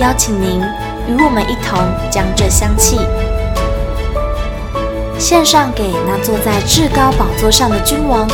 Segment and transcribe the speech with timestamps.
[0.00, 0.62] 邀请您
[1.06, 1.78] 与我们一同
[2.10, 2.98] 将这香气
[5.18, 8.26] 献上给那坐在至高宝座上的君王。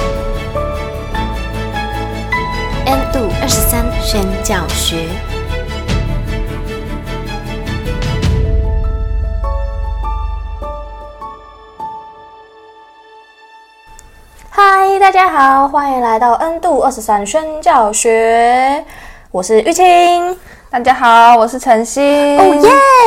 [2.85, 5.09] N 度二十三宣教学。
[14.49, 18.85] 嗨，大家好，欢迎来到 N 度二十三宣教学，
[19.33, 20.39] 我是玉清。
[20.77, 22.05] 大家好，我是晨星。
[22.39, 22.55] 哦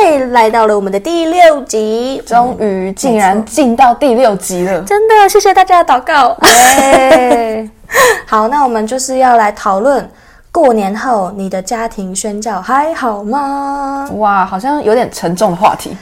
[0.02, 0.26] 耶！
[0.32, 6.36] 来到了我们的第六集，终于竟然进到第六集了，真的谢谢大家的祷告。
[6.42, 7.70] 耶
[8.26, 10.10] 好，那我们就是要来讨论
[10.50, 14.10] 过年后你的家庭宣教还好吗？
[14.14, 15.96] 哇，好像有点沉重的话题，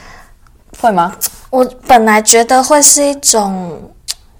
[0.81, 1.13] 会吗？
[1.51, 3.79] 我本来觉得会是一种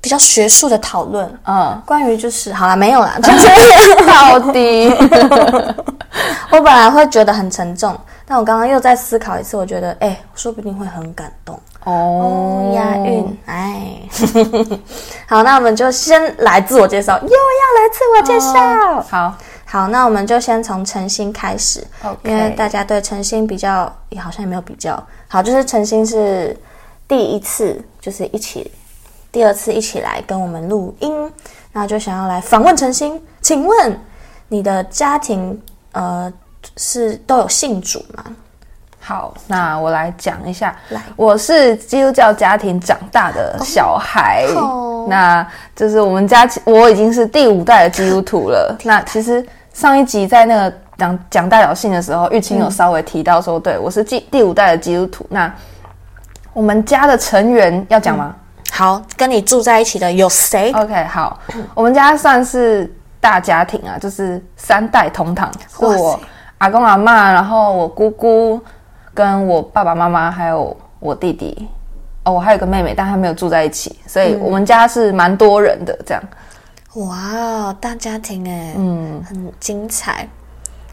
[0.00, 4.91] 比较学术的讨论，嗯，关于就是好了，没有啦， 就是到底。
[6.50, 12.72] 我本来会觉得很沉重，但我刚刚又再思考一次，我觉得，哎、欸，说不定会很感动哦。
[12.74, 14.00] 押韵，哎，
[15.28, 18.54] 好，那我们就先来自我介绍，又要来自我介绍。
[18.54, 19.34] 哦、好
[19.66, 22.30] 好，那我们就先从晨星开始，Okay.
[22.30, 26.56] 因为大家对晨星比较，也好像也没有比较好，就是晨星是
[27.06, 28.72] 第一次，就是一起，
[29.31, 31.33] 第二次一起来跟我们录音，
[31.73, 34.01] 那就想要来访问晨星，请问
[34.48, 35.61] 你的家庭？
[35.93, 36.31] 呃，
[36.77, 38.25] 是都有信主吗？
[39.00, 40.77] 好，那我来讲一下。
[40.91, 45.44] 来，我是基督教家庭长大的小孩，哦、那
[45.75, 48.77] 就是我们家，我已经是第五代的基督徒了。
[48.84, 55.27] 那其实上一集在那个讲讲代表性的时候，玉清有稍微提到说，嗯、对我是第第五代的基督徒。
[55.31, 55.53] 那
[56.53, 58.41] 我们家的成员要讲吗、嗯？
[58.73, 61.39] 好，跟你住在一起的有谁？OK，好，
[61.75, 62.93] 我们家算是。
[63.21, 66.19] 大家庭啊，就是三代同堂，是我
[66.59, 68.61] 阿公阿妈，然后我姑姑
[69.12, 71.69] 跟我爸爸妈妈，还有我弟弟。
[72.23, 76.23] 哦，我还有个妹妹，但她没有住在一起，所以我们家是蛮多人的这样。
[76.95, 80.27] 哇，大家庭哎，嗯，很精彩。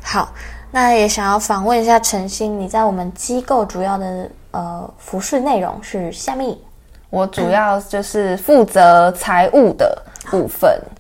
[0.02, 0.34] 好，
[0.72, 6.60] 那也想要访问一下陈星，你在我们机构主要的呃服饰内容是虾米？
[7.16, 9.98] 我主要就是负责财务的
[10.30, 10.70] 部分。
[10.84, 10.92] 嗯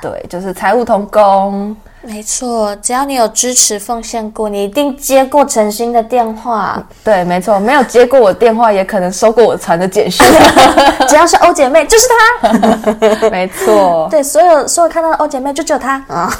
[0.00, 2.74] 对，就是财务同工，没错。
[2.76, 6.82] 只要你有支持奉献过，你一定接过晨星的电话。
[7.02, 10.24] 对，没错，没有接过我电话，也可能收过我传的简讯。
[11.08, 12.06] 只要是欧姐妹，就是
[12.40, 13.28] 她。
[13.28, 16.30] 没错，对，所有所有看到的欧姐妹，就只有她啊。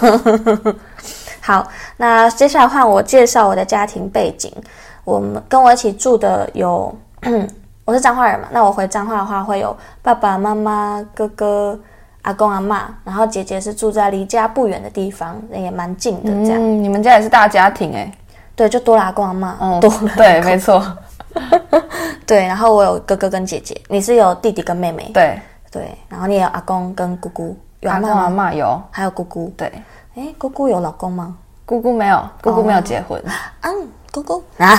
[1.40, 1.66] 好，
[1.96, 4.52] 那接下来换我介绍我的家庭背景。
[5.04, 6.94] 我们跟我一起住的有，
[7.86, 11.78] 我是彰化人嘛，那我回彰化的话，会有爸爸妈妈、哥哥。
[12.22, 16.30] 阿公阿嬷，然后姐姐是住在离家不远的地方，也蛮近的。
[16.44, 18.12] 这样，嗯，你们家也是大家庭哎？
[18.56, 20.10] 对，就多了阿公阿嬷，嗯，多了。
[20.16, 20.84] 对，没错。
[22.26, 25.08] 对，然后我有哥哥跟姐姐，你是有弟弟跟妹妹？
[25.14, 29.54] 对对，然后你也有阿公跟姑姑，有阿公阿嬷有，还有姑姑。
[29.56, 29.72] 对，
[30.16, 31.36] 哎，姑姑有老公吗？
[31.64, 33.22] 姑姑没有，姑姑没有结婚。
[33.60, 33.70] 嗯，
[34.22, 34.78] 姑姑啊，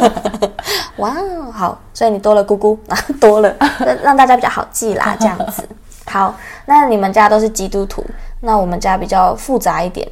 [0.96, 1.14] 哇，
[1.52, 3.54] 好，所以你多了姑姑啊， 多了，
[4.02, 5.68] 让大家比较好记啦，这样子。
[6.06, 6.34] 好，
[6.64, 8.04] 那你们家都是基督徒，
[8.40, 10.08] 那我们家比较复杂一点。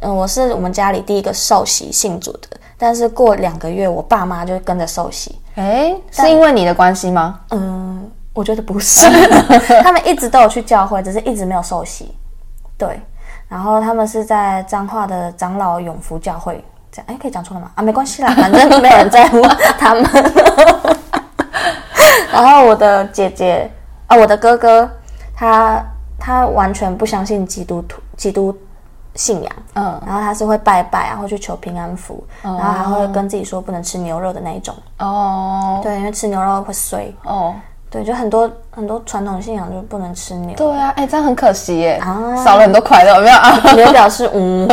[0.00, 2.48] 嗯，我是我们家里第一个受洗信主的，
[2.78, 5.38] 但是过两个月，我爸妈就跟着受洗。
[5.56, 7.40] 诶，是因为你的关系吗？
[7.50, 9.08] 嗯，我觉得不是，
[9.82, 12.14] 他们一直都有去教会，只是一直没有受洗。
[12.78, 13.00] 对，
[13.48, 16.64] 然后他们是在彰化的长老永福教会。
[16.92, 17.70] 这样，诶，可以讲错了吗？
[17.74, 19.40] 啊，没关系啦，反正没有人在乎
[19.78, 20.04] 他们。
[22.30, 23.68] 然后我的姐姐
[24.06, 24.88] 啊，我的哥哥。
[25.34, 25.84] 他
[26.20, 28.56] 他完全不相信基督徒基督
[29.16, 37.52] 信仰，嗯，然后他是会拜拜啊，会去求平安符，哦、然后还会跟自己说不能吃牛肉的那一种哦，对，因为吃牛肉会衰哦，
[37.92, 43.60] 对，就很多很多传统信仰就不能吃牛，对啊，哎、欸，这样很可惜耶，啊、少了很多快乐，有没有啊？
[43.76, 44.66] 也表示嗯，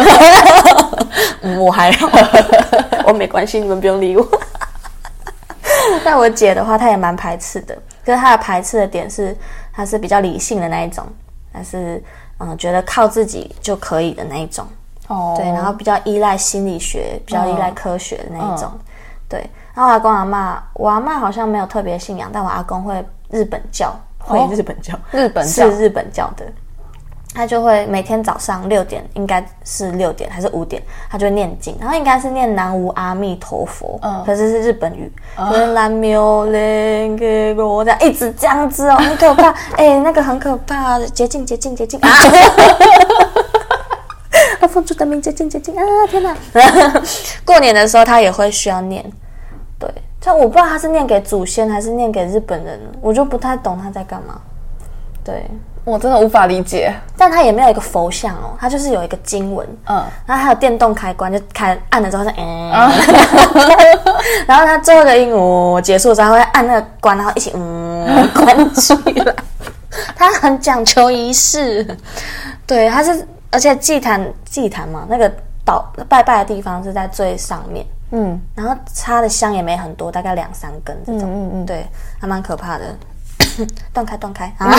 [1.42, 2.08] 嗯，我还好，
[3.06, 4.26] 我没关系，你们不用理我。
[6.04, 7.76] 但我姐的话，她也蛮排斥的，
[8.06, 9.38] 可是她的排斥的点是。
[9.72, 11.06] 她是比较理性的那一种，
[11.54, 12.04] 她是
[12.40, 14.68] 嗯，觉得靠自己就可以的那一种。
[15.08, 18.70] 哦，对，然后比较依赖心理学，比较依赖科学的那一种。
[18.74, 18.80] 嗯、
[19.30, 25.70] 对，然后我阿公阿妈，我阿妈好像没有特别信仰，但我阿公会日本教，会日本教，日本教。
[25.70, 26.30] 是日本教。
[26.38, 26.46] 的。
[27.32, 30.82] 他就会每天早上六点，应该是六点还是五点，
[31.12, 42.10] 他就会念经，然后应该是念南无阿弥陀佛，嗯，可是是日本语，就是南无莲给我这样一直这样子哦，很可怕， 哎、欸，那个很可怕，洁净洁净洁净啊，
[44.60, 46.36] 啊，奉主的名洁净洁净啊，天哪！
[47.46, 49.12] 过年的时候他也会需要念，对，
[50.30, 54.40] 但我不知道他是念给祖先还是念给日本人，我就不太懂他在干嘛，
[55.24, 55.44] 对。
[55.86, 62.70] 我真的无法理解，但他也没有一个佛像哦，他就是有一个经文，嗯，然后还有电动开关，就开按了之后就嗯，
[64.46, 68.06] 然后他最后的音哦结束之后会按那个关，然后一起嗯
[68.36, 68.94] 关起
[69.24, 69.34] 来，
[70.16, 71.98] 他很讲求仪式，
[72.68, 75.32] 对，他是而且祭坛祭坛嘛，那个
[75.66, 81.86] 倒拜拜的地方是在最上面，嗯，然后插的香也没很多，大概两三根这种，嗯嗯嗯，对，
[82.20, 82.96] 还蛮可怕的。
[83.94, 84.70] 断开，断开啊！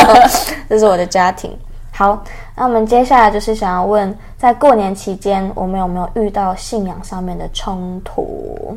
[0.68, 1.56] 这是我的家庭。
[1.92, 2.22] 好，
[2.54, 8.76] 那我们接下来就是想要问，在过年期间，我们有没有遇到信仰上面的冲突？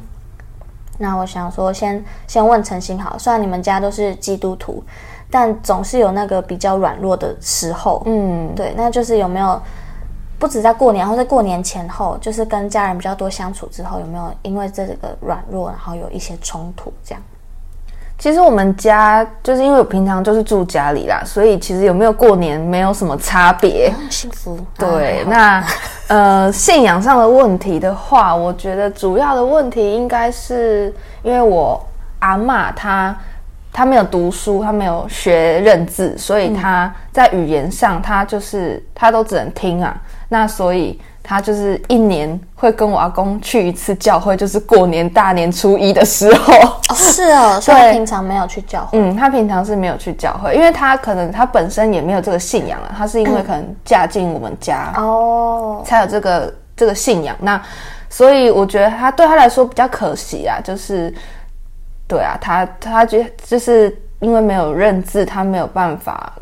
[0.98, 3.18] 那我想说先，先先问陈星好。
[3.18, 4.84] 虽然你们家都是基督徒，
[5.30, 8.04] 但总是有那个比较软弱的时候。
[8.06, 9.62] 嗯，对，那就是有没有
[10.42, 17.22] 不止在过年，或者过年前后，就是跟家人比较多相处之后，有没有因为这个软弱，然后有一些冲突这样？
[18.18, 23.94] 其实我们家就是因为我平常就是住家里啦，所以其实有没有过年没有什么差别。
[24.10, 24.58] 幸福。
[24.78, 25.64] 对，那
[26.08, 30.92] 呃信仰上的问题的话，我觉得主要的问题应该是
[31.22, 31.80] 因为我
[32.20, 33.16] 阿妈她
[33.72, 39.96] 她没有读书，他没有学认字，所以他在语言上他就是他都只能听啊。
[40.30, 41.00] 那所以。
[41.24, 46.52] 他就是一年会跟我阿公去一次教会，就是过年大年初一的时候。
[46.90, 48.98] 哦，是哦，所以他平常没有去教会。
[48.98, 52.92] 嗯，他平常是没有去教会，因为他可能他本身也没有这个信仰啊。
[52.98, 57.36] 他是因为可能嫁进我们家哦，才有这个这个信仰。
[57.40, 57.62] 那
[58.10, 61.14] 所以我觉得他对他来说比较可惜啊，就是
[62.16, 66.34] 对啊，他他觉得就是因为没有认字，他没有办法。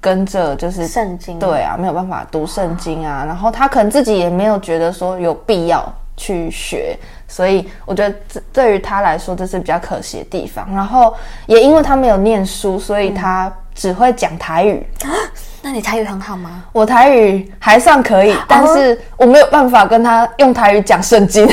[0.00, 3.22] 跟着就是圣经，对啊，没有办法读圣经啊。
[3.24, 5.80] 然后他可能自己也没有觉得说有必要
[6.16, 6.98] 去学，
[7.28, 10.66] 所以我觉得这对于他来说这是比较可惜的地方。
[10.74, 11.14] 然后
[11.46, 14.84] 也因为他没有念书，所以他只会讲台语。
[15.04, 15.10] 嗯。
[15.62, 16.64] 那你台语很好吗？
[16.72, 21.48] 我台语还算可以，但是我没有办法跟他用台语讲圣经。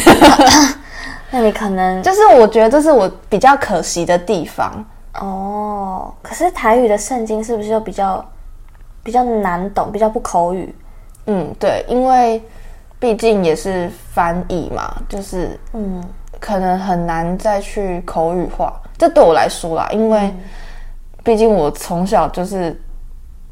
[1.32, 4.86] 那你可能就是我觉得这是我比较可惜的地方
[5.16, 6.14] 哦。
[6.22, 8.24] 可是台语的圣经是不是又比较？
[9.02, 10.76] 比较难懂，比较不口语。
[11.26, 12.44] 嗯，对，因为
[13.00, 16.04] 毕竟也是翻译嘛，就是嗯，
[16.38, 18.80] 可能很难再去口语化。
[18.98, 20.32] 这对我来说啦，因为
[21.24, 22.80] 毕竟我从小就是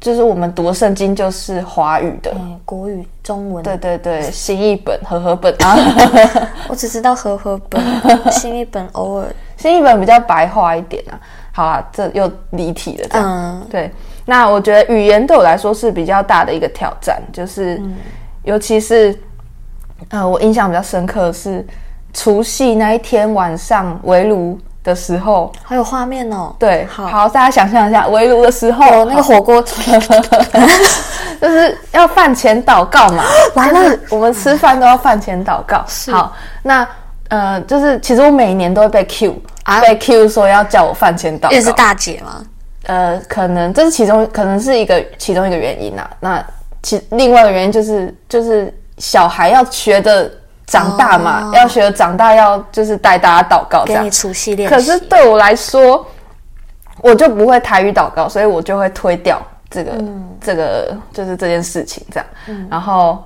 [0.00, 3.64] 就是我们读的圣经就是华语的，嗯，国语中文。
[3.64, 5.76] 对对对，新译本、和合本啊，
[6.68, 7.82] 我只知道和合本，
[8.30, 11.18] 新译本偶尔，新译本比较白话一点啊。
[11.52, 13.90] 好啦，这又离题了，嗯，对。
[14.24, 17.82] 那我觉得语言对我来说是比较大的一个挑战，就是，
[18.44, 19.18] 尤其是，
[20.10, 21.66] 呃，我印象比较深刻的是
[22.12, 26.54] 除夕那一天晚上围炉的时候，还有画面哦。
[26.58, 29.62] 对，好，好，大家想象一下围炉的时候，哦，那个火锅，
[31.40, 35.84] 就是要饭前祷告嘛， 完了，我们吃饭都要饭前祷告。
[36.10, 36.86] 好，那
[37.28, 42.42] 呃，就是其实我每年都会被 Q，啊，被 Q 说要叫我饭前祷告，也是大姐吗？
[42.86, 46.10] 呃，可能这是其中，可能是一个其中一个原因呐、啊。
[46.20, 46.44] 那
[46.82, 50.30] 其另外的原因就是，就是小孩要学的
[50.68, 54.02] 长大嘛，哦、要学的长大，要就是带大家祷告这样。
[54.02, 54.74] 给你除夕练习。
[54.74, 56.06] 可是对我来说，
[57.00, 62.26] 我就不会台语祷告，所以我就会推掉这个、嗯、这个就是这件事情这样。
[62.46, 63.24] 嗯、然后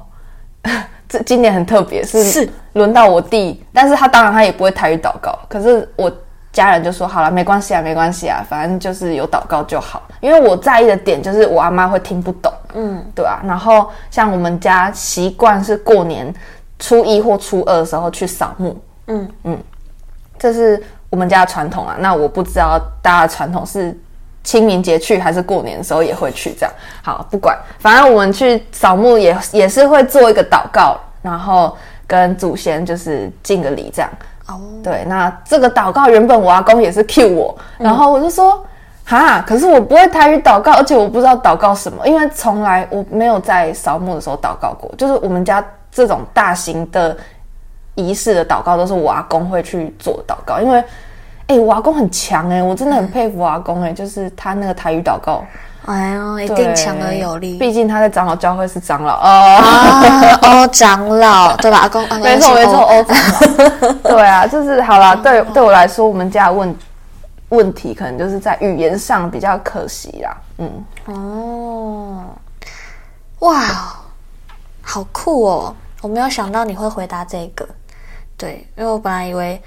[1.09, 6.11] 这今年很特别，是轮到我弟，但是他当然他也不会台语祷告，可是我。
[6.53, 10.03] 家人就说：“好了，没关系啊，没关系啊，反正就是有祷告就好。
[10.21, 13.41] 因为我在意的点就是我阿妈会听不懂，嗯，对啊。
[13.43, 16.31] 然后像我们家习惯是过年
[16.83, 19.59] 初一或初二的时候去扫墓，嗯嗯，
[20.37, 21.95] 这是我们家的传统啊。
[22.01, 23.97] 那我不知道大家的传统是
[24.43, 26.75] 清明节去还是过年的时候也会去这样。
[27.01, 34.11] 好，不管，反正我们去扫墓也也是会做一个祷告，然后跟祖先就是敬个礼这样。”
[34.49, 38.61] 哦，对，那这个祷告原本我阿公也是 cue 我，嗯、然后我就说，
[39.05, 44.93] 哈，可是我不会台语祷告，而且我不知道祷告什么，因为从来我没有在扫墓的时候祷告过。
[44.99, 47.17] 就是我们家这种大型的
[47.95, 50.59] 仪式的祷告，都是我阿公会去做祷告。
[50.59, 55.45] 因为，哎、欸，我阿公很强哎、欸，我真的很佩服我阿公哎、欸，就是他那个台语祷告，
[55.85, 57.59] 哎呦，一定强而有力。
[57.59, 59.61] 毕竟他在长老教会是长老 哦，
[60.43, 61.81] 哦长老对吧？
[61.81, 63.93] 阿公，没错 没错，欧长老。
[64.11, 65.15] 对啊，就是好啦。
[65.15, 66.75] 对对我来说，我们家问。
[67.53, 72.25] 问题可能就是在语言上比较可惜啦，嗯，哦，
[73.41, 73.61] 哇，
[74.81, 75.77] 好酷哦！
[76.03, 77.67] 我没有想到你会回答这个，
[78.37, 79.63] 对，因为我本来以为，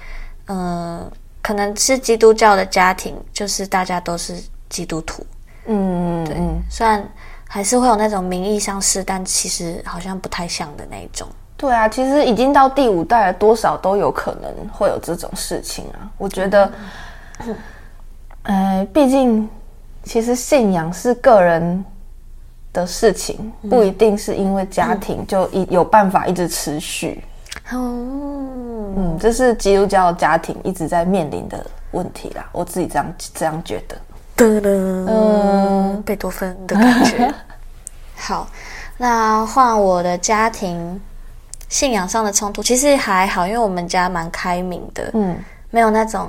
[0.46, 1.12] 嗯、呃，
[1.42, 5.26] 可能是基督教的家庭，就是大家都是基督徒，
[5.64, 6.36] 嗯，对，
[6.70, 7.04] 虽然
[7.48, 11.26] 还是会有那种名义上是，但其实好像不太像的那一种。
[11.56, 16.70] 对啊，其实已经到第五代了，多少都有可能会有这种事情啊，我觉得。
[17.40, 17.56] 嗯
[18.48, 19.50] 呃，毕竟，
[20.04, 21.84] 其实信仰是个人
[22.80, 27.24] 的事情，嗯、不一定是因为家庭就一有办法一直持续。
[27.72, 32.46] 嗯，嗯，这是基督教家庭一直在面临的问题啦。
[32.52, 33.96] 我自己这样这样觉得。
[34.36, 34.68] 噔噔，
[35.08, 37.32] 嗯，贝多芬的感觉。
[38.16, 38.46] 好，
[38.98, 41.00] 那换我的家庭
[41.68, 45.36] 信仰上的冲突，其实还好，因为我们家蛮开明的，嗯，
[45.70, 46.28] 没有那种。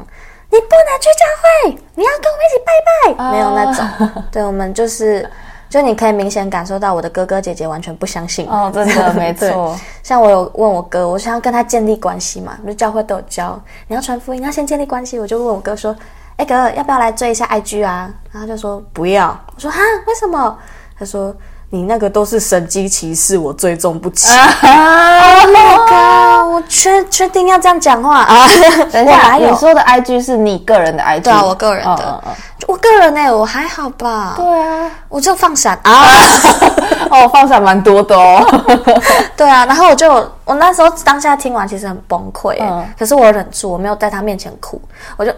[0.50, 2.92] 你不能去教会，你要跟我们一起拜拜。
[3.22, 3.32] Uh...
[3.34, 5.30] 没有那种，对，我们就是，
[5.70, 8.48] 就你可以明显感受到我的哥哥姐姐完全不相信。
[8.48, 9.78] 哦，真的 没错。
[10.04, 15.20] 像我有问我哥，我想要跟他建立关系嘛，就教会都有教，你要传福音，你要先建立关系。
[15.20, 15.96] 我就问我哥说
[16.38, 20.58] ：“哎哥，要不要来追一下 IG 啊？”然后他就说：“不要。”我说：“哈，为什么？”
[20.98, 21.36] 他说。
[21.70, 24.30] 你那个都是神机骑士，我追踪不起。
[24.30, 26.54] Oh my god！
[26.54, 28.46] 我确确定要这样讲话啊？
[28.92, 31.24] 等一下，你说的 IG 是你个人的 IG？
[31.24, 31.92] 对啊，我个人的。
[31.92, 32.36] Oh, oh, oh.
[32.68, 34.34] 我个人呢、欸，我还好吧？
[34.38, 36.06] 对啊，我就放闪啊！
[37.12, 38.42] 哦，放闪蛮多的哦。
[39.36, 40.10] 对啊，然后我就
[40.46, 42.58] 我那时候当下听完，其实很崩溃、
[42.98, 44.82] 可是我忍住，我没有在他面前哭，
[45.18, 45.34] 我就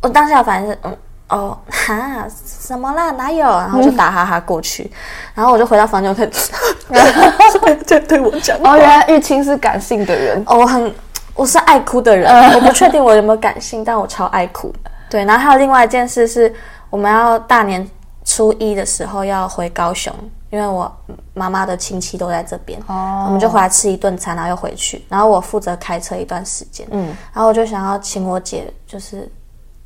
[0.00, 0.96] 我当下反正是嗯。
[1.30, 3.12] 哦哈，什么啦？
[3.12, 3.46] 哪有？
[3.46, 4.90] 然后就打哈哈过去，嗯、
[5.34, 8.58] 然后我就回到房间，我开始对对我讲。
[8.58, 10.42] 哦，原来玉清是感性的人。
[10.46, 10.92] 哦，我很，
[11.34, 12.28] 我是爱哭的人。
[12.28, 14.74] 嗯、 我不确定我有没有感性，但我超爱哭。
[15.08, 16.52] 对，然后还有另外一件事是，
[16.90, 17.88] 我们要大年
[18.24, 20.12] 初一的时候要回高雄，
[20.50, 20.92] 因为我
[21.34, 22.76] 妈妈的亲戚都在这边。
[22.88, 25.04] 哦，我们就回来吃一顿餐，然后又回去。
[25.08, 26.84] 然后我负责开车一段时间。
[26.90, 29.30] 嗯，然后我就想要请我姐，就是。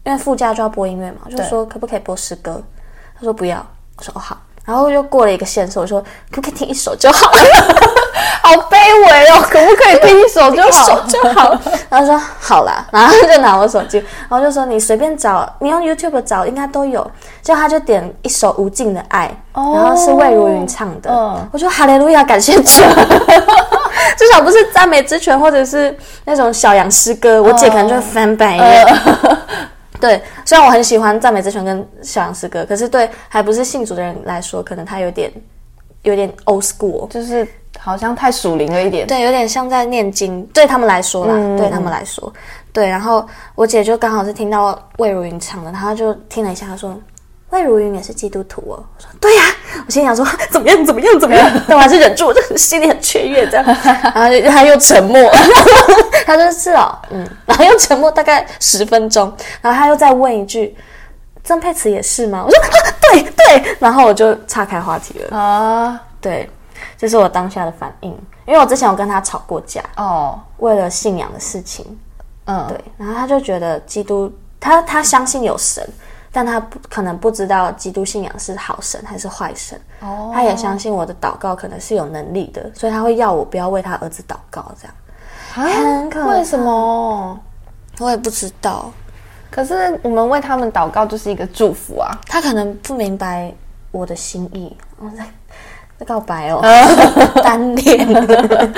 [0.04, 2.62] 因为副驾就要播音乐嘛，我就说可不可以播诗歌？
[3.18, 3.64] 他说不要，
[3.96, 7.38] 我说哦好，然后又过了一个线索，我说可不可以听一首就好了？
[8.44, 11.00] 好卑微哦，可不可以听一首就好？
[11.08, 11.58] 就好。
[11.88, 13.96] 然后说好啦，然后就拿我手机，
[14.28, 17.10] 然后就说你随便找，你用 YouTube 找应该都有。
[17.40, 19.34] 结果他就点一首《无尽的爱》，
[19.74, 21.10] 然后是魏如云唱的。
[21.10, 22.62] 哦、我说哈利路亚，感谢主。
[24.18, 28.84] 至少不是赞美之泉，或者是那种小羊诗歌，我姐可能就会翻白眼。
[28.84, 29.38] 呃
[30.00, 35.32] 对，虽然我很喜欢赞美之泉跟小杨诗歌，可是对还不是信主的人来说，可能他有点
[36.02, 37.46] 有点 old school，就是
[37.78, 39.06] 好像太属灵了一点。
[39.06, 42.32] 对，有点像在念经，对他们来说啦，嗯、对他们来说，
[42.72, 42.88] 对。
[42.88, 46.98] 然后我姐就刚好是听到魏如云唱的，然后就听了一下，她说。
[47.54, 53.64] 魏如云也是基督徒哦，我说对呀、啊，我心想说怎么样怎么样怎么样， 但我还是忍住，我 就心里很雀跃这样，
[54.12, 55.30] 然后他又沉默，
[56.26, 59.32] 他说是哦，嗯，然后又沉默大概十分钟，
[59.62, 60.76] 然后他又再问一句，
[61.44, 62.42] 曾沛慈也是吗？
[62.44, 62.58] 我说
[63.12, 65.38] 对对，然后我就岔开话题了。
[65.38, 66.50] 啊，对，
[66.98, 68.10] 这是我当下的反应，
[68.46, 71.86] 因为我之前有跟他吵过架哦，为了信仰的事情，
[72.46, 75.88] 嗯，对，然后他就觉得基督，他他相信有神。
[76.34, 79.80] 但他不可能不知道基督信仰是好神还是坏神。
[80.00, 84.94] 哦，他也相信我的祷告可能是有能力的，所以他会要我不要为他儿子祷告，这样。
[85.52, 87.40] 很可为什么？
[88.00, 88.90] 我也不知道。
[89.48, 92.10] 可是我们为他们祷告就是一个祝福啊。
[92.26, 93.54] 他可能不明白
[93.92, 94.76] 我的心意。
[94.98, 95.24] 我在在
[96.06, 96.60] 告白哦，
[97.42, 98.06] 单恋。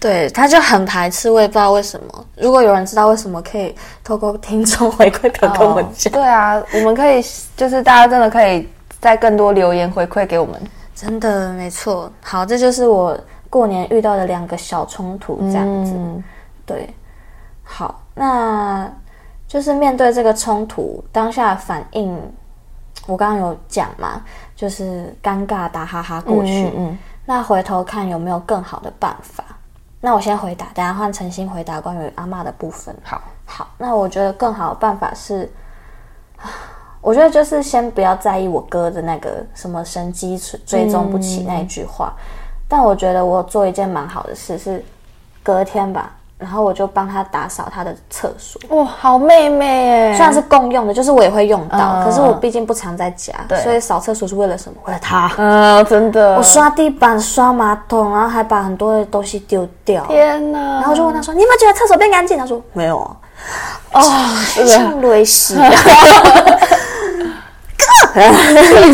[0.00, 2.26] 对，他就很排斥，我也不知道为什么。
[2.36, 6.10] 如果有人知道为什么，可以透过听众回馈跟我们讲。
[6.10, 7.22] 对啊，我们可以，
[7.54, 8.66] 就是大家真的可以
[8.98, 10.58] 再更多留言回馈给我们。
[10.94, 12.10] 真的没错。
[12.22, 13.18] 好，这就是我
[13.50, 15.92] 过年遇到的两个小冲突，这样子。
[15.94, 16.24] 嗯、
[16.64, 16.88] 对，
[17.62, 18.90] 好，那
[19.46, 22.18] 就是面对这个冲突，当下反应，
[23.06, 24.22] 我刚刚有讲嘛，
[24.60, 26.66] 就是尴尬，打哈哈过去。
[26.66, 29.42] 嗯，嗯，那回头看有没有更好的办法？
[30.02, 32.94] 那我先回答，等下换诚心回答关于阿嬷的部分。
[33.02, 35.50] 好，好，那我觉得更好的办法是，
[37.00, 42.22] 我觉得就是先不要在意我哥的那个什么神机追踪不起那一句话，嗯、
[42.68, 44.84] 但我觉得我做一件蛮好的事是
[45.42, 46.14] 隔天吧。
[46.40, 48.60] 然后我就帮他打扫他的厕所。
[48.70, 50.14] 哇，好妹妹耶！
[50.16, 54.78] 虽然是共用的，就是我也会用到，嗯、可是我毕竟不常在家，所以扫厕所是为了什么？
[54.86, 55.30] 为了他。
[55.36, 56.36] 嗯，真的。
[56.36, 60.02] 我刷地板、刷马桶，然后还把很多的东西丢掉。
[60.06, 60.58] 天哪！
[60.58, 63.16] 然后就问他说：“你有没有觉得厕所变干净？”他说：“没有啊。”
[63.92, 64.00] 哦，
[64.66, 65.54] 像雷西。
[65.54, 65.58] 意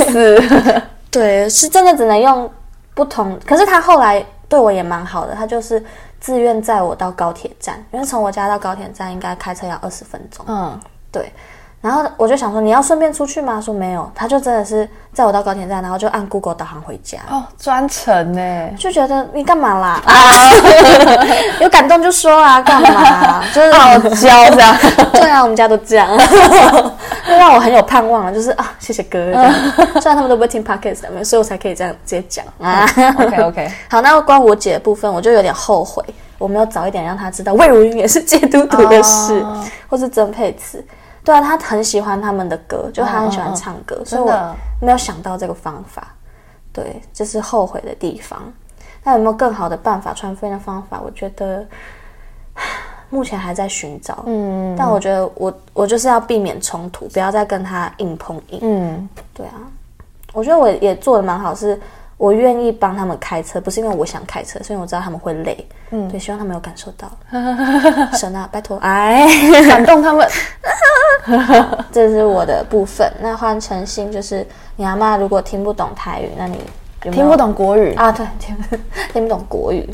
[0.01, 0.43] 思。
[1.11, 2.51] 对，是真的只能用
[2.95, 3.39] 不同。
[3.47, 5.83] 可是他后来对我也蛮好的，他就是。
[6.27, 10.45] 自愿载我到高铁站，因为从我家到高铁站应该开车要二十分钟。
[10.49, 10.77] 嗯，
[11.13, 11.31] 对。
[11.87, 13.55] 然后我就想说，你要顺便出去吗？
[13.55, 17.19] 他说没有，他就真的是载我到高铁站，然后就按 Google 导航回家。
[17.31, 20.03] 哦，专程呢，就觉得你干嘛啦？
[20.05, 20.13] 啊，
[21.63, 23.45] 有感动就说啊，干嘛？
[23.55, 24.77] 就是傲娇这样。
[25.15, 26.09] 对啊，我们家都这样，
[27.25, 28.33] 就让我很有盼望啊。
[28.33, 29.55] 就是啊，谢谢哥这样。
[30.01, 32.85] 虽然他们都不会听 Podcast 的，所以我才可以这样直接讲啊。
[33.21, 36.03] OK OK，好，那关我姐的部分，我就有点后悔，
[36.37, 39.41] 我没有早一点让她知道魏如云也是基督徒的事，
[39.89, 40.85] 或是曾沛慈。
[41.27, 46.07] 对啊，他很喜欢他们的歌，就他很喜欢唱歌，所以我没有想到这个方法。
[46.73, 48.41] 对，这是后悔的地方。
[49.03, 51.01] 那有没有更好的办法传福音的方法？
[51.05, 51.67] 我觉得
[53.11, 54.23] 目前还在寻找。
[54.27, 58.61] 嗯，但我觉得我我就是要避免冲突，不要再跟他硬碰硬。
[58.63, 59.55] 嗯，对啊，
[60.33, 61.81] 我觉得我也做的蛮好，是。
[62.19, 65.67] 我愿意帮他们开车，不是因为我想开车，是因为我知道他们会累。
[65.91, 67.11] 嗯，对，希望他们有感受到。
[68.17, 69.27] 神啊，拜托，哎，
[69.69, 70.27] 感动他们。
[71.93, 73.13] 这是我的部分。
[73.21, 74.47] 那换成心，就是
[74.77, 76.59] 你阿妈如果听不懂台语，那你
[77.01, 78.11] 听不懂国语啊？
[78.11, 78.77] 对，听不
[79.13, 79.87] 听不懂国语。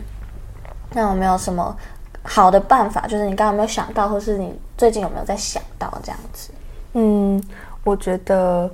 [0.92, 1.76] 那有没有什么
[2.22, 3.00] 好的办法？
[3.08, 6.50] 就是你刚刚有没有想到，或是你最近有没有在想到这样子？
[6.92, 7.42] 嗯，
[7.82, 8.70] 我觉得。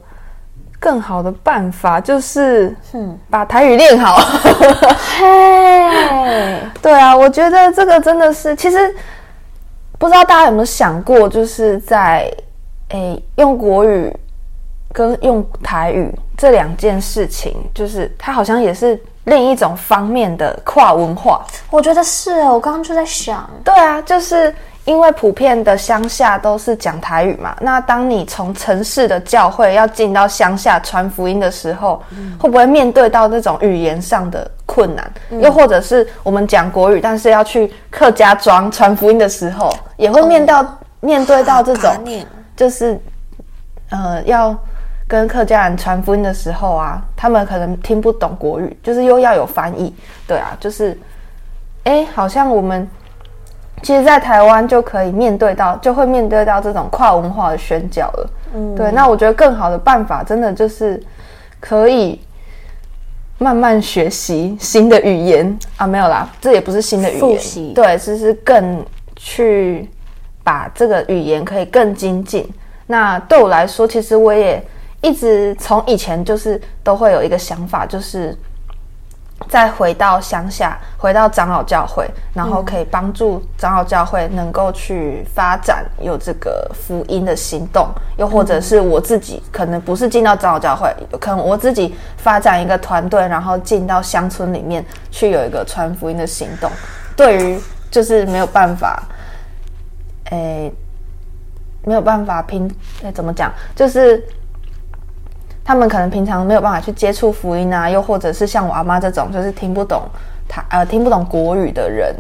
[0.80, 4.16] 更好的办法就是，嗯，把台语练好。
[5.18, 8.94] 嘿， 对啊，我觉得这个真的是，其实
[9.98, 12.32] 不知道大家有没有想过，就是在
[12.90, 14.12] 诶用国语
[14.92, 21.44] 跟用台语这两件事情，就是它好像也是另一种方面的跨文化。
[21.70, 24.54] 我觉得是，我刚刚就在想，对啊，就是。
[24.88, 35.12] 因为普遍的乡下都是讲台语嘛，那当你从城市的教会要进到乡下传福音的时候，嗯、会不会面对到那种语言上的困难？
[35.28, 41.92] 嗯、又或者是我们讲国语，但是要去客家庄传福音的时候，也会面到、哦、面对到这种，
[42.56, 42.98] 就是
[43.90, 44.56] 呃，要
[45.06, 49.94] 跟客家人传福音的时候啊，他们可能听不懂国语，就是又要有翻译，
[50.26, 50.98] 对啊，就是，
[51.84, 52.88] 哎，好像我们。
[53.82, 58.30] 其实，在台湾就可以面对到，就会面对到这种跨文化的宣教了。
[58.54, 58.90] 嗯，对。
[58.92, 61.02] 那我觉得更好的办法，真的就是
[61.60, 62.20] 可以
[63.38, 67.72] 慢慢学习新的语言啊，没有啦，这也不是新的语言，复习。
[67.74, 68.84] 对，只是更
[69.16, 69.88] 去
[70.42, 72.48] 把这个语言可以更精进。
[72.86, 74.62] 那对我来说，其实我也
[75.00, 78.36] 一直从以前就是都会有一个想法，就是。
[79.48, 96.70] 再回到乡下，回到长老教会，然后可以帮助长老教会能够去发展有这个福音的行动，又或者是我自己可能不是进到长老教会，可能我自己发展一个团队，然后进到乡村里面去有一个传福音的行动。
[97.16, 99.02] 对于就是没有办法，
[100.30, 100.70] 诶，
[101.84, 102.70] 没有办法拼，
[103.02, 104.22] 诶，怎么讲，就是。
[105.68, 110.00] 他们可能平常没有办法去接触福音啊，又或者是像我阿妈这种，就是听不懂
[110.48, 112.16] 他呃听不懂国语的人，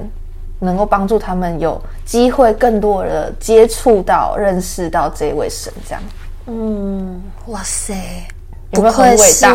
[0.60, 6.02] 能够帮助他们有机会更多的接触到、认识到这位神，这样。
[6.44, 7.94] 嗯，哇塞，
[8.72, 9.50] 有没有很伟大？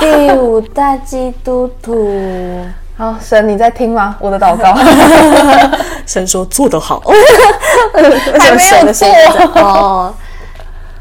[0.00, 2.64] 第五代基督徒。
[2.96, 4.16] 好，神你在听吗？
[4.20, 4.74] 我的祷告。
[6.08, 7.02] 神说做得好，
[8.40, 9.06] 还没有做
[9.60, 10.14] 哦。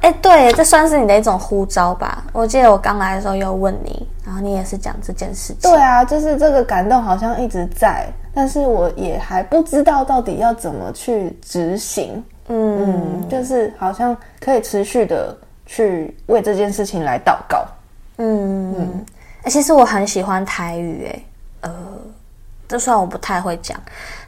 [0.02, 2.24] 哎，对，这算是你的一种呼召吧？
[2.34, 5.70] 我记得我刚来的时候又问你，然后你也是讲这件事情。
[5.72, 12.24] 对啊，就是这个感动好像一直在，但是我也还不知道到底要怎么去执行。
[12.48, 15.38] 嗯，嗯，就是好像可以持续的
[15.68, 17.64] 去为这件事情来祷告。
[18.18, 19.06] 嗯嗯，
[19.46, 21.24] 其实我很喜欢台语，哎，
[21.70, 21.72] 呃，
[22.68, 23.80] 就算我不太会讲，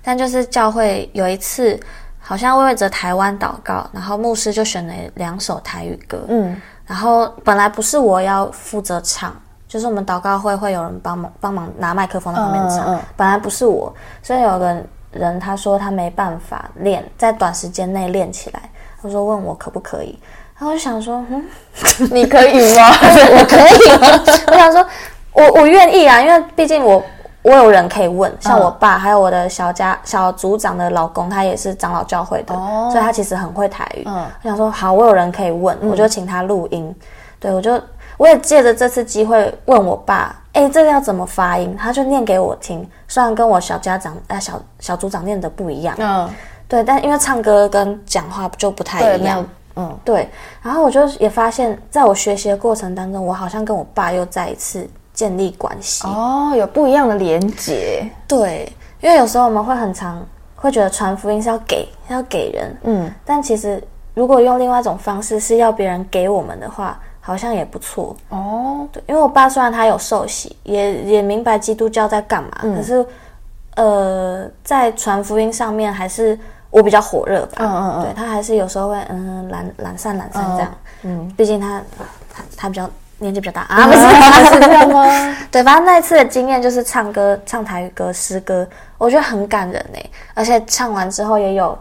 [0.03, 1.79] 但就是教会有一次。
[2.25, 6.23] 好像为着台湾祷告，然后牧师就选了两首台语歌。
[6.29, 9.35] 嗯，然后本来不是我要负责唱，
[9.67, 12.79] 就是我们祷告会会有人帮忙帮忙拿麦克风在旁边唱。
[12.87, 14.81] 嗯嗯、本来不是我，所以有个
[15.11, 18.61] 人他说他没办法练，在短时间内练起来，
[19.01, 20.17] 他说问我可不可以。
[20.55, 21.43] 然后我就想说，嗯，
[22.09, 22.89] 你可以吗？
[23.35, 24.23] 我可以吗？
[24.47, 24.85] 我想说，
[25.33, 27.03] 我我愿意啊，因为毕竟我
[27.43, 34.03] 我有人可以问，像我爸，还有我的小家小组长的老公，他也是长老教会的，哦、所以他其实很会台语。
[34.05, 36.85] 嗯，我想说，好，我有人可以问，我就请他录音。
[36.87, 37.05] 嗯、
[37.39, 37.79] 对，我就
[38.17, 41.75] 我也借着这次机会问我爸，哎，这个要怎么发音？
[41.77, 46.29] 他就念给我听，虽然跟我小家长呃小小组长念的不一样，嗯，
[46.67, 49.45] 对，但因为唱歌跟讲话就不太一样。
[49.75, 50.29] 嗯，对，
[50.61, 56.07] 然后我就也发现，在我学习的过程当中，我好像跟我爸又再一次建立关系。
[56.07, 58.03] 哦，有不一样的连结。
[58.27, 58.71] 对，
[59.01, 63.81] 因为有时候我们会很常会觉得传福音是要给，要给人，嗯，但其实
[64.13, 68.15] 如果用另外一种方式是要别人给我们的话，好像也不错。
[68.29, 68.87] 哦。
[68.91, 73.05] 对，因为我爸虽然他有受洗，也也明白基督教在干嘛，嗯，可是
[73.75, 76.37] 呃，在传福音上面还是。
[76.73, 80.73] 我比较火热吧，嗯嗯嗯，对，他还是有时候会嗯懒懒散懒散这样，
[81.03, 81.79] 嗯，毕竟他
[82.33, 83.61] 他他比较年纪比较大。
[83.69, 83.99] 啊，不是。
[84.53, 85.05] 是这样吗？
[85.51, 89.99] 对，反正那一次的经验就是唱歌唱台语歌诗歌，我觉得很感人呢，
[90.33, 91.77] 而且唱完之后也有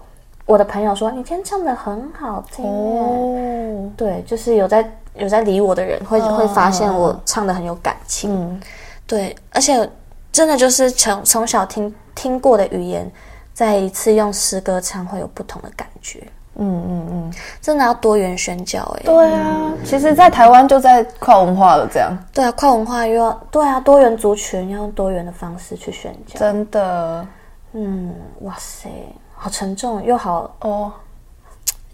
[0.46, 8.60] 我的朋友说你今天唱的很好听哦，对，就是有在有在理我的人会会发现我唱的很有感情，嗯，
[9.06, 9.88] 对，而且
[10.30, 13.10] 真的就是从从小听听过的语言。
[13.54, 19.06] 再一次用诗歌唱会有不同的感觉，嗯嗯嗯，真的要多元宣教哎、欸。
[19.06, 22.16] 对啊，嗯、其实，在台湾就在跨文化了，这样。
[22.32, 26.38] 对啊，跨文化又要对啊，多元族群要用多元的方式去宣教。
[26.38, 27.26] 真的，
[27.72, 28.88] 嗯，哇塞，
[29.34, 30.92] 好沉重又好哦。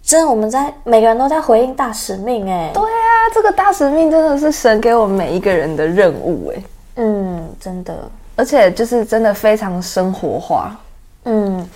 [0.03, 2.71] 真的，我们在每个人都在回应大使命哎、欸。
[2.73, 6.65] 对啊，这个大使命真的是神给我们每一个人的任务哎、欸。
[6.97, 7.95] 嗯，真的，
[8.35, 10.77] 而且就是真的非常生活化。
[11.25, 11.69] 嗯，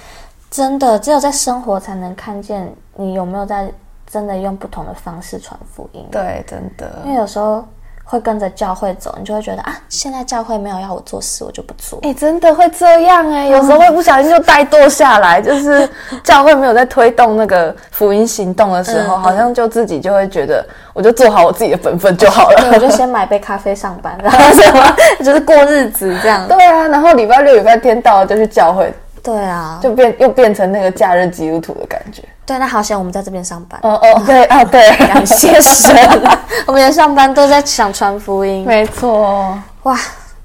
[0.52, 3.72] 真的，只有在生活才能看见你有没有在
[4.06, 6.06] 真的用不同的方式传福音。
[6.12, 7.64] 对，真的，因为有时候
[8.04, 11.98] 会跟着教会走，你就会觉得啊，现在教会没有要我做事，我就不做。
[12.02, 15.88] 哎，真的会这样哎， 有时候会不小心就怠惰下来，就是
[16.22, 20.62] 教会没有在推动那个福音行动的时候，好像就自己就会觉得，
[20.92, 22.68] 我就做好我自己的本分就好了。
[22.74, 26.46] 我就先买杯咖啡上班，然后什么就是过日子这样。
[26.46, 28.92] 对啊，然后礼拜六、礼拜天到了就去教会。
[29.22, 32.22] 对啊，就变又变成那个假日基督徒的感觉。
[32.44, 33.78] 对，那好险我们在这边上班。
[33.84, 35.96] 哦哦，对啊，对，感谢神，
[36.66, 38.66] 我们连上班都在想传福音。
[38.66, 39.96] 没错，哇，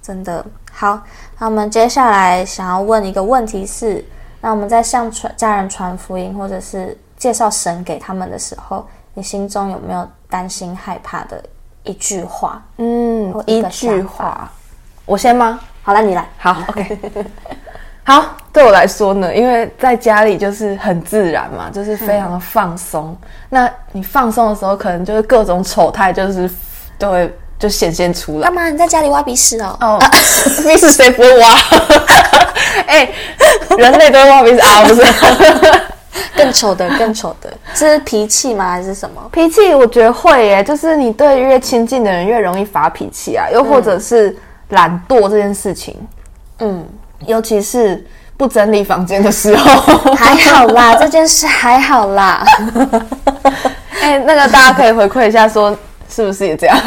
[0.01, 1.01] 真的好。
[1.39, 4.05] 那我们接下来想要问一个问题是：
[4.41, 8.85] 那我们在向传家人传福音，或者是介绍神给他们的时候，
[9.15, 11.43] 你心中有没有担心害怕的
[11.83, 12.61] 一句话？
[12.77, 14.51] 嗯，一,一句话，
[15.05, 15.59] 我先吗？
[15.81, 16.27] 好了，你来。
[16.37, 16.99] 好，OK。
[18.07, 23.07] 好，对我来说呢，因为在家里就是很自然嘛，就是非常的放松。
[23.21, 26.49] 嗯、那你放松的时候，可能就是各种丑态，就是
[26.97, 28.43] 都会就显现出来。
[28.43, 28.69] 干嘛？
[28.69, 29.77] 你在家里挖鼻屎哦？
[29.81, 29.99] 哦，
[30.63, 31.51] 鼻屎谁不会挖？
[32.87, 33.13] 哎、欸，
[33.77, 35.03] 人类都会挖鼻屎啊，不是？
[36.33, 38.71] 更丑的，更丑的，这是脾气吗？
[38.71, 39.21] 还是什么？
[39.33, 44.33] 脾气，我觉得会耶，就是你对越亲近的人越容易发脾气啊，又或者是
[44.69, 45.93] 懒惰这件事情，
[46.59, 46.87] 嗯。
[47.25, 48.05] 尤其是
[48.37, 52.45] 不整理房间的时候，还好啦， 这件事还好啦。
[53.99, 55.75] 哎、欸，那个大家可以回馈一下，说
[56.07, 56.77] 是不是也这样？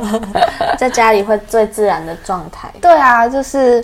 [0.78, 2.70] 在家里会最自然的状态。
[2.80, 3.80] 对啊，就是，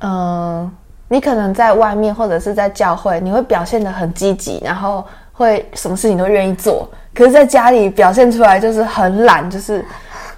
[0.00, 0.70] 嗯、呃，
[1.08, 6.88] 你可能在外面或者是在教会，你会表现的很积极，然后会什么事情都愿意做。
[7.12, 9.84] 可是，在家里表现出来就是很懒，就是。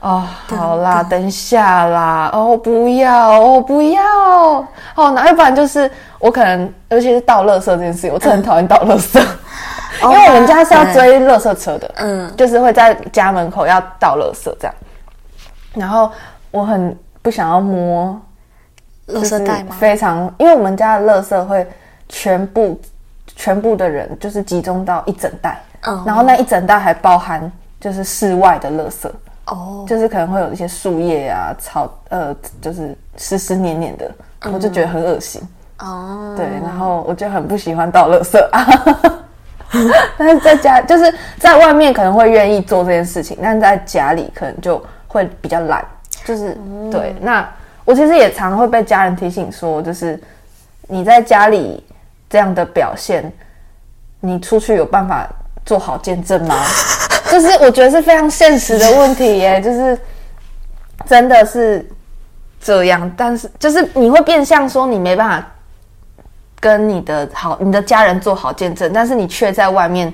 [0.01, 4.01] 哦，好啦，等一下啦，哦，不要，哦，不要，
[4.95, 9.21] 哦，那要不然就是我可能，尤其是倒垃圾这件事情，我真的很讨厌倒垃圾，
[10.03, 14.75] 嗯、 因为我们家是要追垃圾车的，嗯，就是会在家门口要倒垃圾这样，
[15.75, 16.11] 然后
[16.53, 18.21] 我很不想要摸
[19.09, 19.75] 垃圾袋吗？
[19.81, 21.67] 非常，因为我们家的垃圾会
[22.09, 22.81] 全部
[23.35, 29.11] 全部的人就是集中到一整袋，嗯，然后那一整袋还包含就是室外的垃圾。
[29.49, 35.41] 哦，就是可能会有一些树叶啊、草，呃，就是湿湿黏黏的，嗯、我就觉得很恶心。
[35.79, 39.23] 哦，对，然后我就很不喜欢倒垃圾啊。
[40.17, 45.85] 但是在家，就是在外面可能会愿意做这件事情，但是在家里可能就会比较懒。
[46.25, 47.47] 就是、嗯、对，那
[47.85, 50.21] 我其实也常会被家人提醒说，就是
[50.89, 51.83] 你在家里
[52.29, 53.33] 这样的表现，
[54.21, 55.27] 你出去有办法
[55.65, 56.55] 做好见证吗？
[57.31, 59.99] 就是我觉得是非常现实的问题耶， 就是
[61.07, 61.87] 真的是
[62.61, 65.47] 这样，但是就是你会变相说你没办法
[66.61, 70.13] 跟你的好你的家人做好见证，但是你却在外面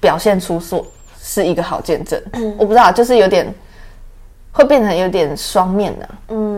[0.00, 0.84] 表现出说
[1.22, 2.20] 是一个好见证。
[2.32, 3.52] 嗯，我不知道，就是有点
[4.52, 6.08] 会变成有点双面的。
[6.28, 6.53] 嗯嗯，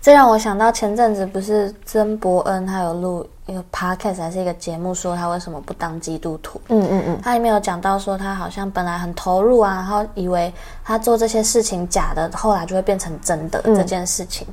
[0.00, 6.60] 这让我想到前阵子不是曾伯恩他有录一个 podcast 还是一个节目，说他为什么不当基督徒？
[6.68, 10.52] 嗯嗯嗯，他里面有讲到说他好像本来很投入啊，然后以为
[10.84, 14.46] 他做这些事情假的，后来就会变成真的这件事情。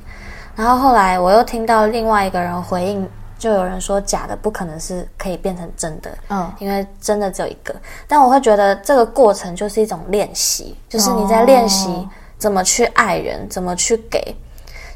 [0.54, 3.08] 然后后来我又听到另外一个人回应。
[3.38, 7.72] 就有人说假的不可能是可以变成真的，嗯，因为真的只有一个。
[8.08, 12.04] 但我会觉得这个过程就是一种练习，就是你在练习
[12.36, 14.34] 怎么去爱人，怎么去给。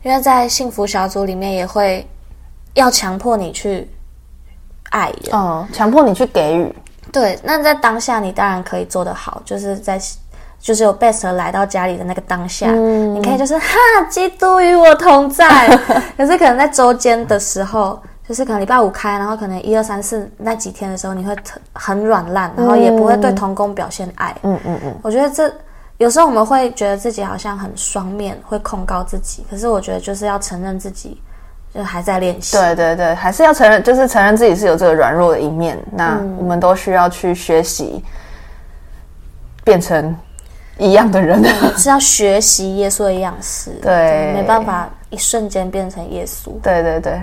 [0.03, 2.07] 因为在幸福小组里面也会
[2.75, 3.89] 要强迫你去
[4.91, 6.75] 爱人，嗯，强迫你去给予。
[7.11, 10.01] 对，那在当下你当然可以做得好，就是在
[10.59, 13.77] 就是有 best 来到家里的那个当下，嗯，你可以就是哈，
[14.11, 15.69] 基督与我同在。
[16.17, 18.01] 可是可能在周间的时候。
[18.25, 21.37] 就是可能礼拜五开，然后可能一二三四那几天的时候，你会
[21.73, 24.35] 很软烂，然后也不会对童工表现爱。
[24.45, 24.95] 嗯嗯嗯。
[25.03, 25.53] 我觉得这
[26.03, 29.47] 有时候我们会觉得自己好像很双面，会控告自己。
[29.49, 31.23] 可是我觉得就是要承认自己
[31.73, 32.57] 就还在练习。
[32.57, 35.79] 对对对，还是要承认，就是承认自己是有这个软弱的一面。
[35.93, 38.05] 那我们都需要去学习
[39.63, 40.13] 变成
[40.77, 43.71] 一样的人，嗯、是要学习耶稣的样式。
[43.81, 46.51] 对，没办法一瞬间变成耶稣。
[46.61, 47.23] 对对对。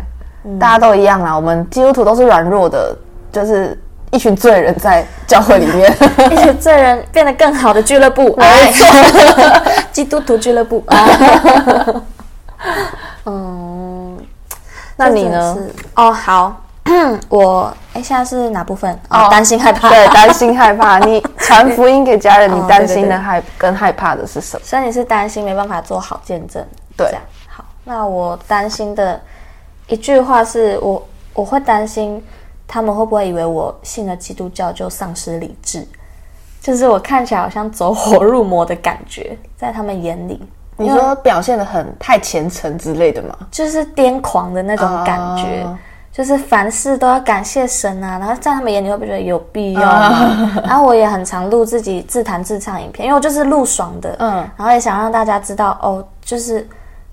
[0.58, 2.98] 大家都一样啦，我们基督徒都是软弱的，
[3.30, 3.78] 就是
[4.12, 5.91] 一群罪人在教会里面，
[6.32, 8.72] 一群罪人变得更好的俱乐部，哎，
[9.91, 10.84] 基督徒俱乐部。
[13.26, 14.17] 嗯，
[14.95, 15.58] 那你呢？
[15.95, 16.62] 哦，好，
[17.30, 18.91] 我哎，现在是哪部分？
[19.10, 20.98] 哦，担心害怕，对，担心害怕。
[21.06, 24.65] 你传福音给家人，你担心的害跟害怕的是什么？
[24.65, 26.65] 所以你是担心没办法做好见证，
[26.98, 27.08] 对。
[27.48, 29.19] 好，那我担心的。
[29.88, 32.24] 一句话是我我会担心
[32.71, 35.84] 他们会不会以为我信了基督教就丧失理智，
[36.62, 40.39] 就是我看起来好像走火入魔的感觉，在他们眼里。
[40.77, 43.36] 你说表现的很太虔诚之类的吗？
[43.49, 45.75] 就是癫狂的那种感觉，uh,
[46.13, 48.19] 就是凡事都要感谢神啊。
[48.19, 56.65] 然后在他们眼里会不会觉得有必要吗？Uh, 然后我也很常录自己自弹自唱影片，因为我就是录爽的，嗯，然后也想让大家知道哦，就是。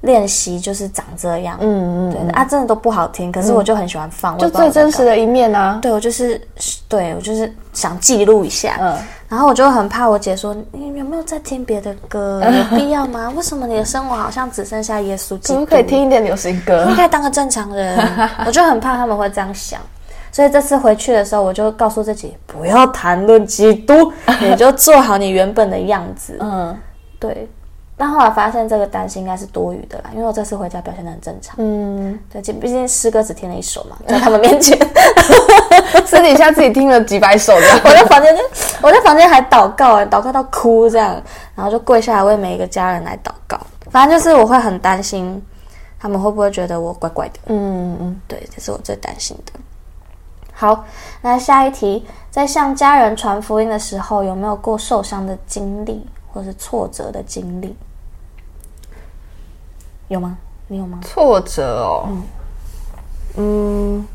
[0.07, 5.79] 练习就是长这样，嗯嗯，对啊，真的都不好听，可是我就很喜欢放，就最真实的一面啊。
[5.83, 6.40] 对，我就是，
[6.88, 8.97] 对我就是想记录一下，嗯，
[9.29, 12.40] 然后我就很怕我姐说，你有没有在听别的歌？
[12.71, 13.31] 有必要吗？
[13.37, 15.61] 为什么你的生活好像只剩下耶稣基督？
[15.61, 16.87] 可不可以听一点流行歌？
[16.88, 17.99] 应该当个正常人。
[18.47, 19.81] 我就很怕他们会这样想，
[20.31, 26.37] 所以这次回去的时候，我就告诉自己不要谈论基督， 你就做好你原本的样子。
[26.40, 26.77] 嗯，
[27.19, 27.49] 对。
[27.99, 31.57] 但后来发现这个担心应该是多余的啦，因为我这次回家表现的很正常。
[31.59, 34.79] 嗯，对，毕竟诗歌只听了一首嘛，在他们面前，
[36.05, 37.67] 私底下自己听了几百首的。
[37.85, 38.37] 我在房间，
[38.83, 41.21] 我在房间还祷告，祷告到哭这样，
[41.55, 43.59] 然后就跪下来为每一个家人来祷告。
[43.91, 45.43] 反正就是我会很担心，
[45.99, 47.39] 他们会不会觉得我怪怪的？
[47.47, 49.53] 嗯嗯，对，这是我最担心的。
[50.53, 50.85] 好，
[51.23, 57.75] 那下一题，在向家人传福音的时候，有没有过受伤的经历或是挫折的经历？
[60.09, 60.37] 有吗？
[60.69, 60.99] 你有吗？
[61.03, 62.23] 挫折哦，嗯，
[63.37, 64.07] 嗯，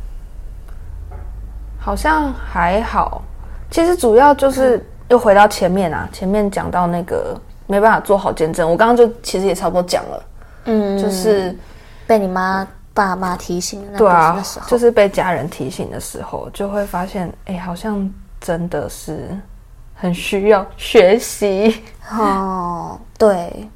[1.79, 3.21] 好像还好。
[3.69, 10.23] 其实主要就是又回到前面啊，前面讲到那个没办法做好见证，我刚刚就其实也差不多讲了，
[10.65, 11.57] 嗯，就是
[12.05, 19.29] 被你妈爸妈提醒的，对啊，就是被家人提醒的时候，就会发现，哎，好像真的是
[19.95, 22.99] 很需要学习哦。
[23.17, 23.69] 对，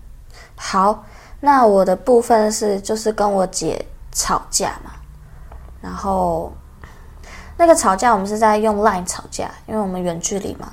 [0.56, 1.02] 好。
[1.46, 4.90] 那我的部分是就是跟我姐吵架嘛，
[5.80, 6.52] 然后
[7.56, 10.68] 那个吵架我们是在用 Line 吵架，因为我们远距离嘛。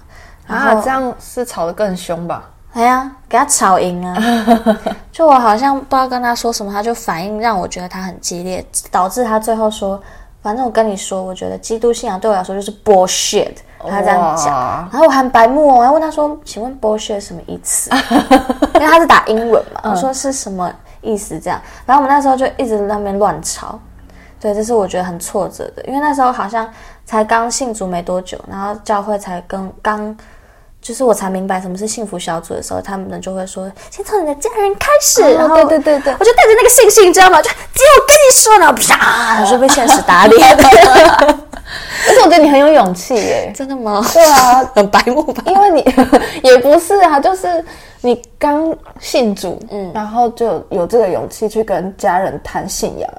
[0.47, 2.49] 然后啊，这样是吵得更凶吧？
[2.73, 4.17] 哎呀，给他吵赢啊！
[5.13, 10.03] 就我好像不知道跟他说什么，他就反应让我觉得他很激烈，导致他最后说。
[10.41, 13.55] 反正我跟你说，我觉得基督信仰对我来说就是 bullshit。
[13.79, 17.91] 他这样讲，然后我很白目哦，我还问他说：“请问 bullshit 什么意思？”
[18.83, 21.39] 因为他是打英文嘛，我说是什么意思？
[21.39, 23.79] 这样，然后我们那时候就一直在那边乱吵。
[24.41, 26.69] 对，这是我觉得很挫折的，因为那时候好像
[27.05, 30.17] 才刚信主没多久，然后教会才跟刚。
[30.81, 37.41] 就是我才明白什么是幸福小组的时候，他们就会说：“先从你的家人开始。”然后，对对对对，我就带着那个信心，你知道吗？
[37.41, 40.59] 就只有我跟你说呢，啪，就被现实打脸。
[42.07, 44.05] 但是我觉得你很有勇气耶，真的吗？
[44.13, 45.43] 对啊， 很白目吧？
[45.47, 45.85] 因为你
[46.49, 47.65] 也不是啊，就是
[48.01, 53.11] 你刚信主，嗯，然后就有这个勇气去跟家人谈信仰。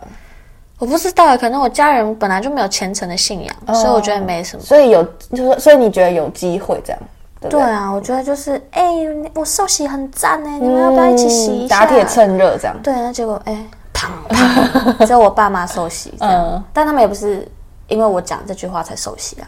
[0.79, 4.63] 我不知道，可能我家人本来就没有虔诚的信仰，哦、所以我觉得没什么。
[4.63, 5.01] 所以有，
[5.33, 6.99] 就是所以你觉得有机会这样？
[7.39, 11.79] 对，对，对啊，我觉得就是，哎、欸，我受洗很赞哎，你们要不要一起洗一下？
[11.79, 12.75] 打铁趁热这样。
[12.83, 17.47] 对，那结果哎，躺、欸、 只有我爸妈受洗这样，嗯、但他们也不是
[17.93, 19.47] 因为我讲这句话才熟悉啊。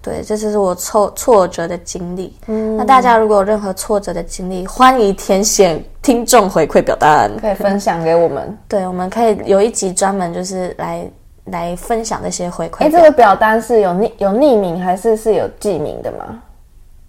[0.00, 2.36] 对，这就是我挫挫折的经历。
[2.46, 8.56] 嗯，那大家如果有任何挫折的经历，欢迎填写听众回馈表单，可以分享给我们。
[8.68, 11.10] 对，我们可以有一集专门就是来
[11.46, 12.84] 来分享这些回馈。
[12.84, 16.40] 哎，这个表单是有匿有匿名还是是有记名的吗？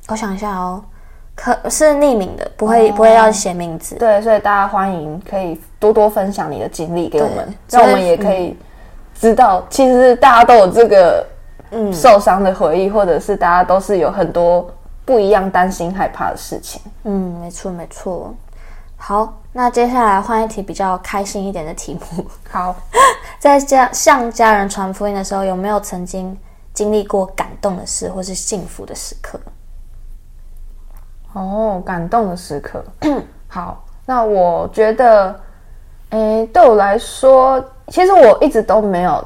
[0.07, 0.83] 我想一下哦，
[1.35, 3.95] 可是匿名的，不会、哦、不会要写名字。
[3.97, 8.57] 对，所以大家欢迎可以多多分享你的经历给我们，让我们也可以
[9.19, 11.25] 知道，嗯、其实大家都有这个。
[11.69, 14.65] 嗯，受伤的回忆，或者是大家都是有很多
[15.03, 16.81] 不一样担心害怕的事情。
[17.03, 18.33] 嗯，没错没错。
[18.95, 22.25] 好，那接下来换一题比较开心一点的题目。
[22.49, 22.73] 好，
[23.37, 26.37] 在家向家人传福音的时候，有没有曾经
[26.73, 29.37] 经历过感动的事，或是幸福的时刻？
[31.33, 32.81] 哦，感动的时刻。
[33.49, 35.37] 好，那我觉得，
[36.11, 39.23] 诶，对我来说，其实我一直都没有。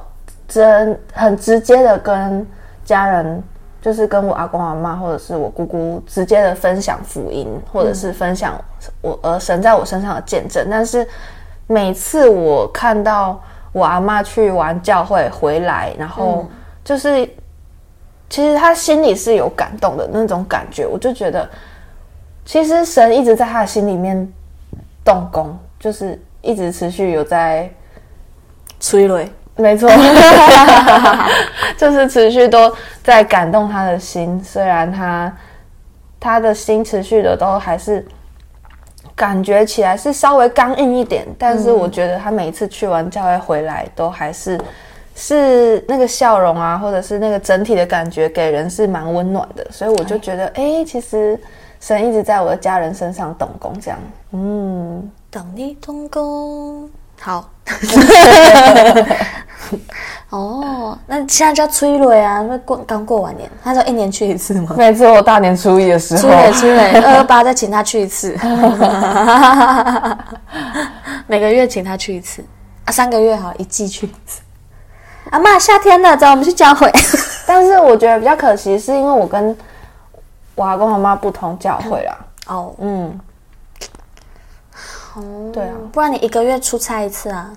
[0.48, 2.46] 真很直接的跟
[2.84, 3.42] 家人，
[3.82, 8.60] 就是跟我阿公阿妈或者是我姑姑直接的分享福音，或者是分享
[9.00, 10.68] 我呃神在我身上的见证。
[10.70, 11.08] 但是
[11.68, 16.46] 每次我看到我阿妈去完教会回来，然后
[16.84, 17.26] 就是
[18.30, 21.50] 其实他心里是有感动的那种感觉，我就觉得
[22.44, 24.30] 其实神一直在他的心里面
[25.06, 27.72] 动工，就是一直持续有在
[28.82, 29.32] 催泪。
[29.58, 29.88] 没错，
[31.78, 35.32] 就是持续都在感动他的心，虽然他
[36.20, 38.04] 他的心持续的都还是
[39.14, 44.60] 感觉起来是稍微刚硬一点，但是我觉得他每一次去完教会回来，都还是
[45.16, 51.40] 是那个笑容啊，或者是那个整体的感觉给人是蛮温暖的，所以我就觉得，哎，其实
[51.80, 54.00] 神一直在我的家人身上动工，这样，
[54.32, 56.90] 嗯，等你动工。
[57.22, 57.48] 好，
[60.32, 64.74] 哦，那现在叫催泪啊，因为过刚过完年，他说一年去一次吗？
[64.76, 68.36] 没错，大年初一的时候，催泪催泪，二 二八再请他去一次，
[71.28, 72.44] 每个月请他去一次
[72.86, 74.42] 啊，三个月好，一季去一次。
[75.30, 76.92] 阿妈，夏天了，走，我们去教会。
[77.46, 79.56] 但是我觉得比较可惜，是因为我跟
[80.56, 82.18] 我阿公阿妈不同教会啦。
[82.48, 83.20] 哦，嗯。
[85.16, 85.22] 哦，
[85.54, 87.50] 对啊，不然你一个月出差一次啊？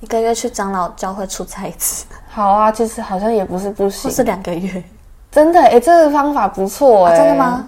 [0.00, 4.82] 一个月去长老教会出差一次，好啊，其实好像也不是不行，不是两个月，
[5.30, 7.66] 真的哎，这个方法不错哎，真的吗？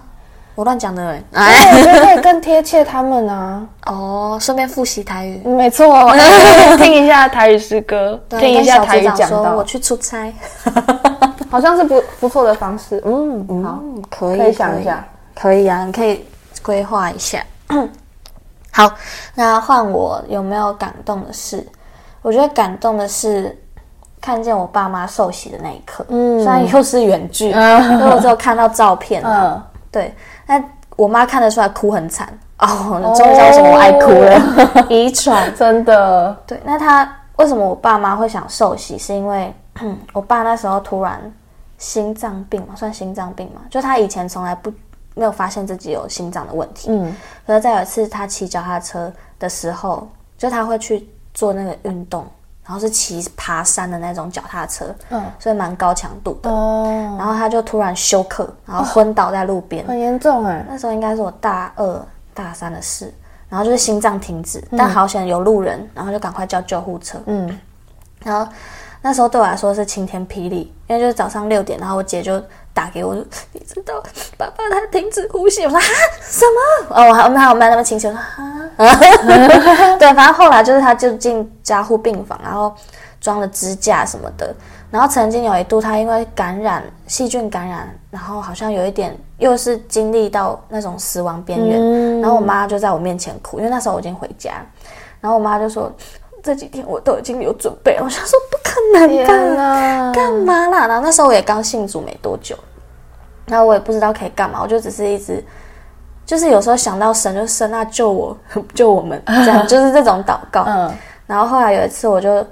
[0.53, 3.67] 我乱讲的哎，我觉得可以更贴切他们啊。
[3.87, 6.11] 哦，顺便复习台语，没错，
[6.77, 9.55] 听一下台语诗歌，听一下台语讲到。
[9.55, 10.31] 我去出差，
[11.49, 13.01] 好像是不不错的方式。
[13.03, 13.79] 嗯，好，
[14.11, 15.03] 可以可以想一下，
[15.33, 16.23] 可以啊，你可以
[16.61, 17.43] 规划一下。
[18.77, 18.93] 好，
[19.33, 21.65] 那换我有没有感动的事？
[22.21, 23.57] 我觉得感动的是
[24.21, 26.05] 看见我爸妈受洗的那一刻。
[26.09, 29.23] 嗯，虽然又是远距，因为我只有看到照片。
[29.25, 29.59] 嗯，
[29.91, 30.13] 对。
[30.45, 30.63] 那
[30.95, 32.27] 我妈看得出来哭很惨
[32.59, 33.01] 哦。
[33.03, 36.37] 你终于知道为什么我爱哭了， 遗传 真的。
[36.45, 38.95] 对，那他为什么我爸妈会想受洗？
[38.95, 39.51] 是因为
[40.13, 41.19] 我爸那时候突然
[41.79, 44.71] 心脏病嘛，算心脏病嘛，就他以前从来不。
[45.17, 52.25] 没有发现自己有心脏的问题，嗯，可是再有一次他骑脚踏车的时候，就他会去做那个运动，
[52.63, 63.11] 然后是骑爬山的那种脚踏车，嗯，所以蛮高强度的，哦，然后他就突然休克，然后昏倒在路边，很严重哎，那时候应该是我大二大三的事，
[63.49, 67.59] 然后就是心脏停止，但好险有路人，然后就赶快叫救护车，嗯，
[68.23, 68.51] 然后
[69.01, 72.41] 那时候对我来说是晴天霹雳，因为就是早上六点，然后我姐就。
[72.77, 73.15] 打给我，
[73.53, 73.95] 你知道
[74.37, 75.63] 爸爸他停止呼吸。
[75.63, 75.83] 我说啊
[76.21, 76.45] 什
[76.85, 76.95] 么？
[76.95, 78.15] 哦，我还我们还有没有那么清醒？
[78.75, 82.71] 我说啊， 对，反正后来就是他就进加护病房，然后
[83.19, 84.53] 装了支架什么的。
[84.91, 91.79] 然后曾经有一度他因为感染细菌感染，然后好像有一点又是经历到那种死亡边缘。
[91.81, 94.51] 嗯、然后我妈就在我面前哭，因为那时候我已经回家。
[95.19, 95.91] 然后我妈就说。
[96.47, 99.25] 这几天我都已经有准备了，我想说不可能
[99.57, 100.87] 吧，干嘛啦？
[100.87, 102.55] 然后那时候我也刚信主没多久，
[103.47, 105.43] 然后我也不知道可以干嘛，我就只是一直，
[106.25, 108.37] 就是有时候想到神就神啊救我
[108.73, 110.63] 救我们这样， 就是这种祷告。
[110.65, 110.89] 嗯，
[111.25, 112.45] 然后后来有一次我就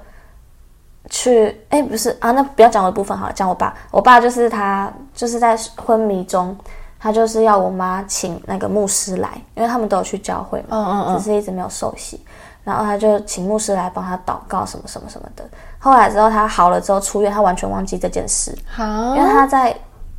[1.09, 3.73] 去，哎，不是啊，那不要讲我的部分好了，讲我爸。
[3.91, 6.53] 我爸就是他就是在昏迷中，
[6.99, 12.19] 他就是要我妈请那个牧师来，因为他们都有去教会嘛，嗯嗯嗯，只是一直没有受洗。
[12.66, 15.45] 然后他就请牧师来帮他祷告什么什么什么的。
[15.80, 18.84] 后来之后他好了之后出院，他完全忘记这件事，好，
[19.16, 19.74] 因为他在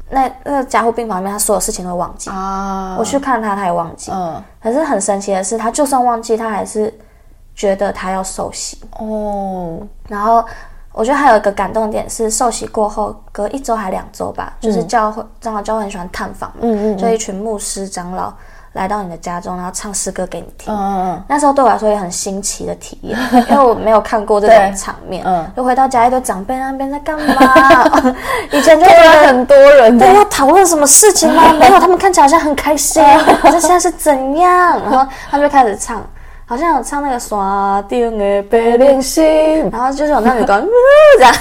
[0.09, 2.95] 那那个加护病房里面，他所有事情都忘记啊。
[2.97, 4.13] 我去看他，他也忘记。
[4.15, 6.95] 嗯，可是很神奇的是，他就算忘记，他还是
[7.57, 9.81] 觉得他要受洗哦。
[10.09, 10.45] 然后
[10.93, 18.33] 我觉得还有一个感动点是，受洗过后隔一周还两周吧，就是教会长老教会很喜欢探访嘛，嗯嗯，就一群牧师长老。
[18.77, 20.73] 来到你的家中，然后唱诗歌给你听。
[20.73, 23.19] 嗯嗯，那时候对我来说也很新奇的体验，
[23.51, 25.25] 因为我没有看过这种场面。
[25.27, 28.15] 嗯，就回到家，一堆长辈那边在干嘛？
[28.53, 31.53] 以前就觉得很多人，对，要讨论什么事情吗？
[31.59, 33.03] 没有，他们看起来好像很开心。
[33.41, 34.81] 可是现在是怎样？
[34.83, 36.01] 然后他们就开始唱，
[36.45, 40.63] 好像有唱那个山顶的白莲心，然后就是有那女歌，
[41.17, 41.35] 这样。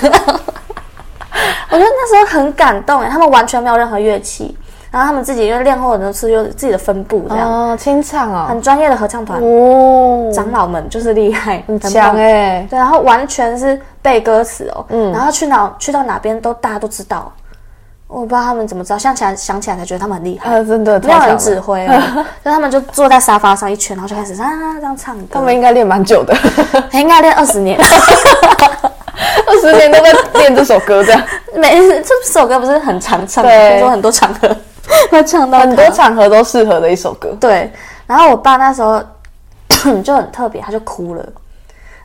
[1.69, 4.57] 我觉得那时候很感动哎，他们完全没有任何乐器。
[4.95, 7.51] 然后他们自己因为练后很多次，有自己的分部这样。
[7.51, 9.41] 哦，清唱哦，很专业的合唱团。
[9.41, 17.29] 哦，长老们就是厉害，很强哎，对，然后完全是背歌词哦，嗯，然后去哪去到哪边都大家都知道，
[18.07, 21.85] 我不知道他们怎么知道，想起来想起来才觉得他们很厉害，真的没有人指挥，
[22.45, 26.33] 就他们就坐在沙发上一圈，然后就开始啊这样唱歌，他们应该练蛮久的，
[26.97, 27.77] 应该练二十年，
[29.45, 31.21] 二十年都在练这首歌这样，
[31.55, 34.55] 每这首歌不是很常唱，听说很多场合。
[35.11, 37.36] 他唱到很多场合都适合的一首歌。
[37.39, 37.71] 对，
[38.07, 39.01] 然后我爸那时候
[40.03, 41.25] 就很特别，他就哭了，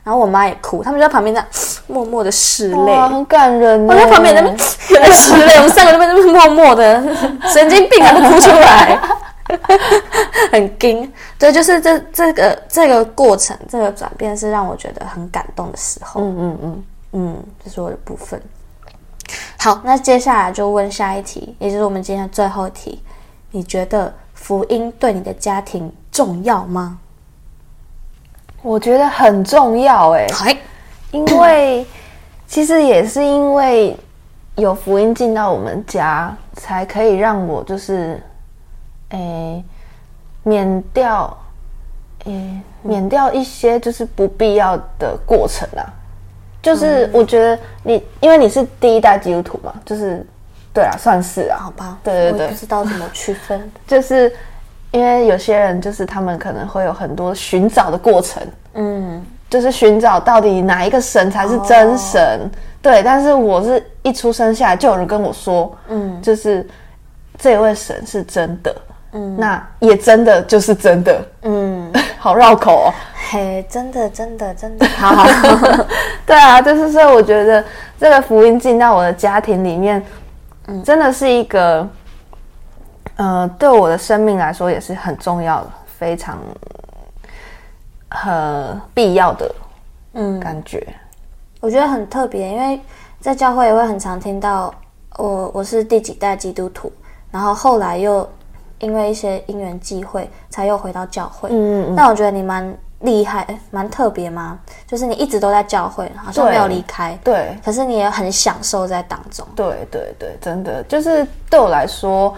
[0.03, 1.49] 然后我妈也哭，他们就在旁边那样
[1.87, 3.85] 默默的拭泪，很感人。
[3.87, 7.01] 我在旁边那边 拭泪，我们三个在那边默默的，
[7.53, 8.99] 神经病啊，都哭出来，
[10.51, 11.11] 很惊。
[11.37, 16.21] 对，就是这这个这个过程，这个转变是让我觉得很感动的时候。
[16.21, 18.41] 嗯嗯嗯嗯，这是我的部分。
[19.57, 23.01] 好，那接下来就问下一题，也就是我们今天的最后一题。
[23.51, 26.97] 你觉得福音对你的家庭重要吗？
[28.61, 30.27] 我觉得很重要，哎，
[31.11, 31.85] 因为
[32.47, 33.97] 其实也是因为
[34.55, 38.21] 有福音进到我们家，才可以让我就是，
[39.09, 39.63] 诶，
[40.43, 41.37] 免掉，
[42.25, 45.81] 诶，免掉一些就是不必要的过程啊。
[46.61, 50.25] 就是我觉得你，因为你是第一代基督徒嘛，就是，
[50.73, 54.31] 对啊，算是啊，好吧，对对对，不知道怎么区分， 就是
[54.91, 58.43] 因为有些人就是他们可能会有很多寻找的过程，
[58.75, 62.49] 嗯，就是寻找到底哪一个神才是真神，哦、
[62.81, 66.65] 对，但是我是一出生下来就有人跟我说，嗯，就是
[67.37, 68.75] 这位神是真的，
[69.13, 71.60] 嗯，那也真的就是真的，嗯，
[72.21, 72.85] 好绕口。
[72.85, 72.93] 哦。
[73.31, 75.25] 嘿，真的，真的，真的，好好，
[76.23, 77.63] 对啊，就是所以我觉得
[77.99, 80.05] 这个福音进到我的家庭里面，
[80.67, 81.87] 嗯，真的是一个，
[83.15, 86.37] 呃，对我的生命来说也是很重要的，非常，
[88.09, 89.55] 很必要的，
[90.13, 90.85] 嗯，感觉，
[91.59, 92.79] 我觉得很特别，因为
[93.19, 94.71] 在教会也会很常听到
[95.17, 96.91] 我我是第几代基督徒，
[97.31, 98.29] 然后后来又
[98.81, 102.77] 因为一些因缘际会，才又回到教会，嗯嗯嗯，但我觉得你蛮。
[103.03, 104.59] 厉害，蛮特别吗？
[104.85, 107.17] 就是你一直都在教会，好像没有离开。
[107.23, 109.43] 对，可是你也很享受在当中。
[109.55, 112.31] 对对对，真的就是对我来说，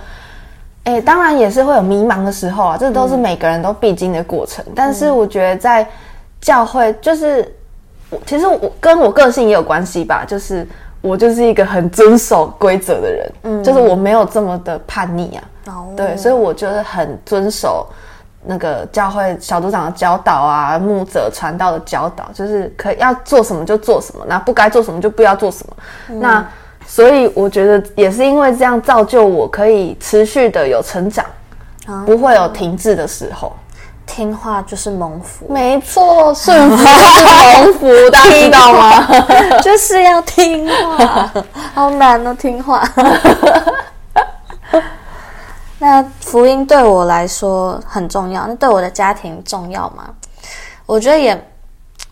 [0.86, 4.64] 哎，当然也是会有迷茫的时候啊，这都是每个人都必经的过程。
[4.68, 5.86] 嗯、但是我觉得在
[6.40, 7.54] 教会，就是
[8.10, 10.66] 我其实我跟我个性也有关系吧，就是
[11.04, 15.44] 我就是一个很遵守规则的人，嗯，就是我没有这么的叛逆啊。
[15.68, 17.86] 哦，对，所以我觉得很遵守。
[18.46, 25.74] 那个教会小组长的教导啊，牧者传道的教导，就是可以要做什么就做什么，那不该做什么就不要做什么。
[26.10, 26.46] 嗯、那
[26.86, 31.26] 所以我觉得也是因为这样造就我可以持续的有成长，
[31.86, 33.54] 啊、不会有停滞的时候。
[34.06, 37.24] 听话就是蒙福，没错，顺服就是
[37.64, 39.08] 蒙福，大家知道吗？
[39.64, 41.32] 就是要听话，
[41.74, 42.88] 好难哦，听话。
[45.80, 50.06] 那福音对我来说很重要，那对我的家庭重要吗？
[50.86, 51.50] 我觉得也，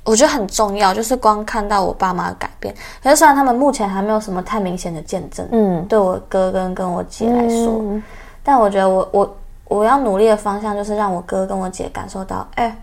[0.03, 0.93] 我觉得很重要。
[0.93, 8.03] 就是光看到我爸妈的改变，可是虽然他们目前还没有什么太明显的见证，嗯，对我哥跟跟我姐来说，嗯、
[8.43, 9.37] 但我觉得我我
[9.71, 12.75] 我要努力的方向就是让我哥跟我姐感受到，哎，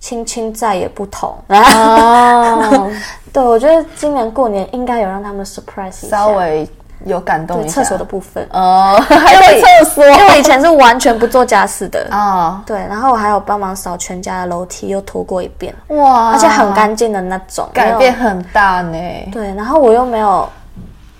[0.00, 1.36] 亲亲再也不同。
[1.48, 2.90] 哦、
[3.32, 6.68] 对，我觉得今年过年应该有让他们 surprise 一下，稍微。
[7.04, 8.46] 有感动一下，厕所的部分。
[8.52, 12.06] 哦， 还有厕所，因为我以前是完全不做家事的。
[12.12, 18.96] 啊，哦、对，然后我还有帮忙扫全家的楼梯，又拖过一遍，哇，而且很干净的那种，改变很大呢。
[19.32, 20.48] 对，然后我又没有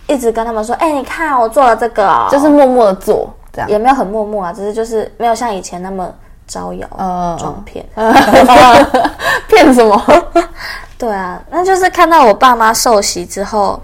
[0.06, 6.12] 一直跟他们说，哎、欸，你看我做了这个、哦，就是默默的做，这样也没有很默默啊，只是就是没有像以前那么
[6.46, 6.86] 招摇
[7.38, 7.84] 撞骗，
[9.48, 10.03] 骗什么？
[10.98, 13.80] 对啊，那就是看到我爸妈受洗之后，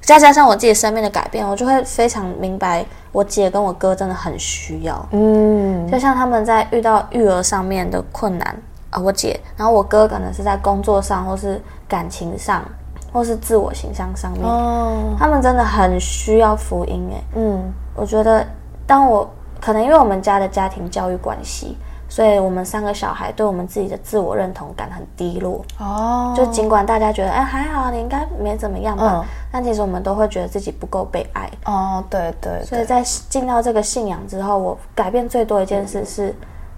[0.00, 5.06] 再加上我自己生命的改变，我就会非常明白，我姐跟我哥真的很需要。
[5.12, 8.56] 嗯，就像他们在遇到育儿上面的困难
[8.90, 12.62] 啊，我姐，然后我哥可能是在工作上，或是感情上，
[13.12, 17.22] 或是自我形象上面，哦，他们真的很需要福音哎。
[17.36, 18.46] 嗯，我觉得
[18.86, 19.28] 当我
[19.60, 21.76] 可能因为我们家的家庭教育关系。
[22.06, 32.64] 所以我们三个小孩对我们自己的自我认同感很低落哦，就尽管大家觉得哎还好，你应该没怎么样吧，嗯、但其实我们都会觉得自己不够被爱哦，对对，对。
[32.66, 36.32] 所以在进到这个信仰之后，我改变最多一件事是，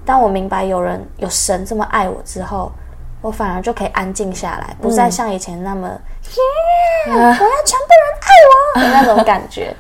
[0.07, 2.73] 当我明白有人有神这么爱我之后，
[3.21, 9.75] 我反而就可以安静下来，不再像以前那么，嗯、耶， 我要全部人爱我的那种感觉。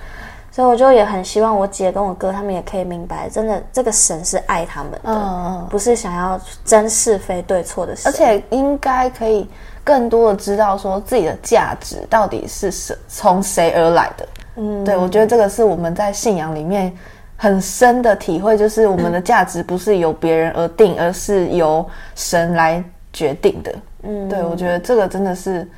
[0.57, 9.47] 所以我就也很希望我姐跟我哥他们也可以明白，真的这个神是爱他们的，嗯、不是想要争是非对错的事，而且应该可以
[9.85, 14.29] 更多的知道说自己的价值到底是谁从谁而来的。
[14.55, 16.91] 嗯，对，我觉得这个是我们在信仰里面
[17.37, 22.83] 很深的体会，就是我们的价值不是由别人而定，而是由神来
[23.13, 23.75] 决定的。
[24.05, 25.69] 嗯，对，我觉得这个真的是。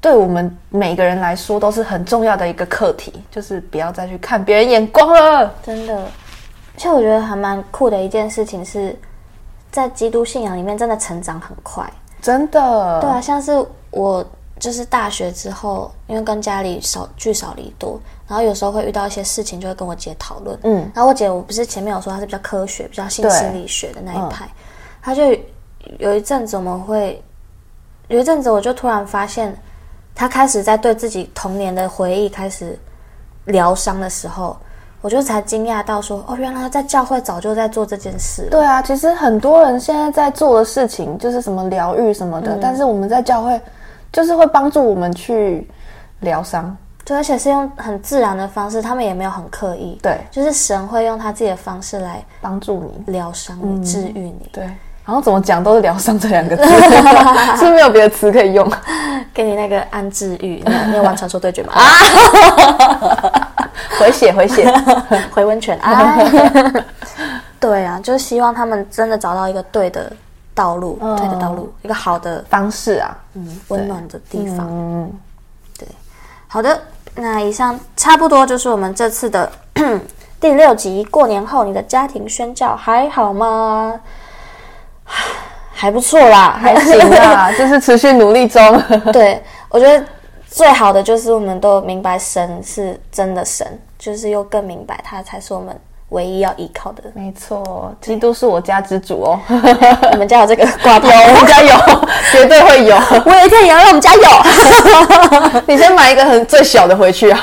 [0.00, 5.52] 对我们每个人来说都是很重要的一个课题，就是不要再去看别人眼光了。
[5.60, 6.06] 真的，
[6.76, 8.96] 其实我觉得还蛮酷的一件事情是，
[9.72, 11.84] 在基督信仰里面真的成长很快。
[12.22, 14.24] 真的，对啊，像是我
[14.60, 20.56] 就是大学之后，因为跟家里少聚少离多，然后有时候会遇到一些事情，就会跟我姐讨论。
[20.62, 24.48] 嗯，然后我姐我不是前面有说她是比较科学、比较信心理学的那一派，
[25.02, 25.36] 她就
[25.98, 27.20] 有一阵子我们会
[28.06, 29.52] 有一阵子，我就突然发现。
[30.18, 32.76] 他开始在对自己童年的回忆开始
[33.44, 34.56] 疗伤的时候，
[35.00, 43.60] 我就才惊讶到说：“哦，原来在教会早就在做这件事。”对啊，其实很多人现在在做的事情就是什么疗愈什么的，嗯、但是我们在教会
[44.12, 45.64] 就是会帮助我们去
[46.18, 53.12] 疗伤，对，而且是用很自然的方式，他们也没有很刻意，对，就是神会用他自己的方式来帮助你。
[53.12, 54.68] 疗伤你、治愈你，对。
[55.08, 56.62] 然后怎么讲都是疗伤这两个字，
[57.56, 58.70] 是不是没有别的词可以用？
[59.32, 61.72] 给你那个安治愈，你有玩传说对决吗？
[61.72, 63.48] 啊
[63.98, 64.70] 回血回血
[65.32, 66.14] 回温泉啊！
[67.58, 70.12] 对啊，就是希望他们真的找到一个对的
[70.54, 74.66] 道路，对的道路，一个好的方式啊，嗯，温暖的地方。
[74.70, 75.10] 嗯，
[75.78, 75.88] 对，
[76.48, 76.78] 好的，
[77.14, 79.50] 那以上差不多就是我们这次的
[80.38, 81.02] 第六集。
[81.04, 83.98] 过年后你的家庭宣教还好吗？
[85.72, 88.82] 还不错啦，还行啦， 就是持续努力中。
[89.12, 90.04] 对，我觉得
[90.50, 93.64] 最好的就是我们都明白神是真的神，
[93.98, 95.78] 就是又更明白他才是我们
[96.08, 97.04] 唯一要依靠的。
[97.14, 99.38] 没错，基督是我家之主哦。
[100.10, 101.14] 你们家有这个挂牌？
[101.14, 101.76] 有，我们家有，
[102.32, 102.96] 绝对会有。
[103.24, 105.62] 我有一天也要让我们家有。
[105.66, 107.40] 你先买一个很最小的回去啊，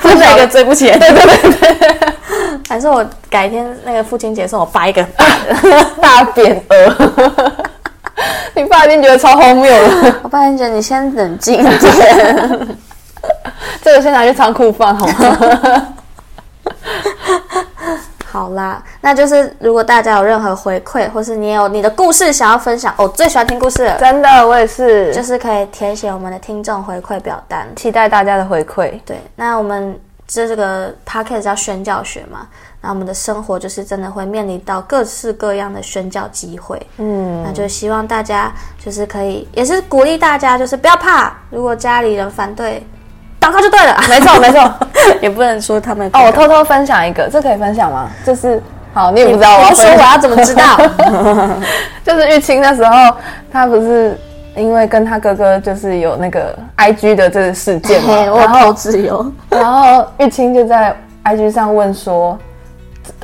[0.00, 0.86] 不是一个追不起。
[0.92, 2.14] 对对对对。
[2.68, 5.02] 还是我改天那个父亲节送我爸一个
[6.00, 7.54] 大匾额，
[8.54, 10.14] 你爸一定觉得超荒谬的。
[10.22, 11.78] 我爸一定觉得你先冷静一点，
[13.82, 15.94] 这个先拿去仓库放好吗？
[18.30, 29.00] 好啦，那就是如果大家有任何回馈，或是你有你的故事想要分享，我、哦、最喜欢听故事了，真的，我也是，就是可以填写我们的听众回馈表单，期待大家的回馈。
[29.04, 29.98] 对，那我们。
[30.28, 32.46] 这这个 podcast 叫宣教学嘛，
[32.82, 42.86] 那我们的生活就是真的会面临到各式各样的宣教机会，嗯，那就希望大家就是可以，也是鼓励大家，就是不要怕，如果家里人反对，
[43.40, 44.70] 祷告就对了，没 错没错，
[45.22, 48.10] 也不能说他们哦，我偷偷分享一个，这可以分享吗？
[48.26, 48.62] 就是
[48.92, 49.56] 好，你也不知道？
[49.56, 50.76] 我要说我要怎么知道，
[52.04, 53.16] 就是玉清那时候
[53.50, 54.14] 他不是。
[54.56, 62.38] 因为跟他哥哥就是有那个 I G 的这个事件嘛，然后自由， 然后玉清就在 I G 上问说，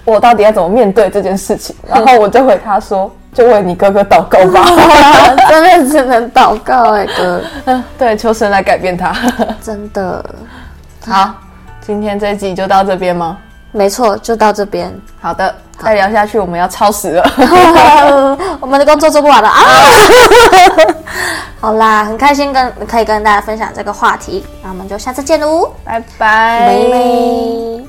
[0.05, 1.75] 我到底要怎么面对这件事情？
[1.89, 4.65] 然后我就回他说，就为你哥哥祷告吧，
[5.49, 7.43] 真的只能祷告哎哥，
[7.99, 9.13] 对，求神来改变他，
[9.61, 10.25] 真的。
[11.07, 11.35] 好，
[11.81, 13.39] 今天这一集就到这边吗？
[13.75, 14.89] 没错，就到这边。
[15.21, 15.53] 好的，
[15.83, 19.61] 再聊下去我们要超时了， 我们的工作做不完了啊！
[21.61, 27.84] 好啦，很开心跟可以跟大家分享这个话题，那我们就下次见喽，拜拜。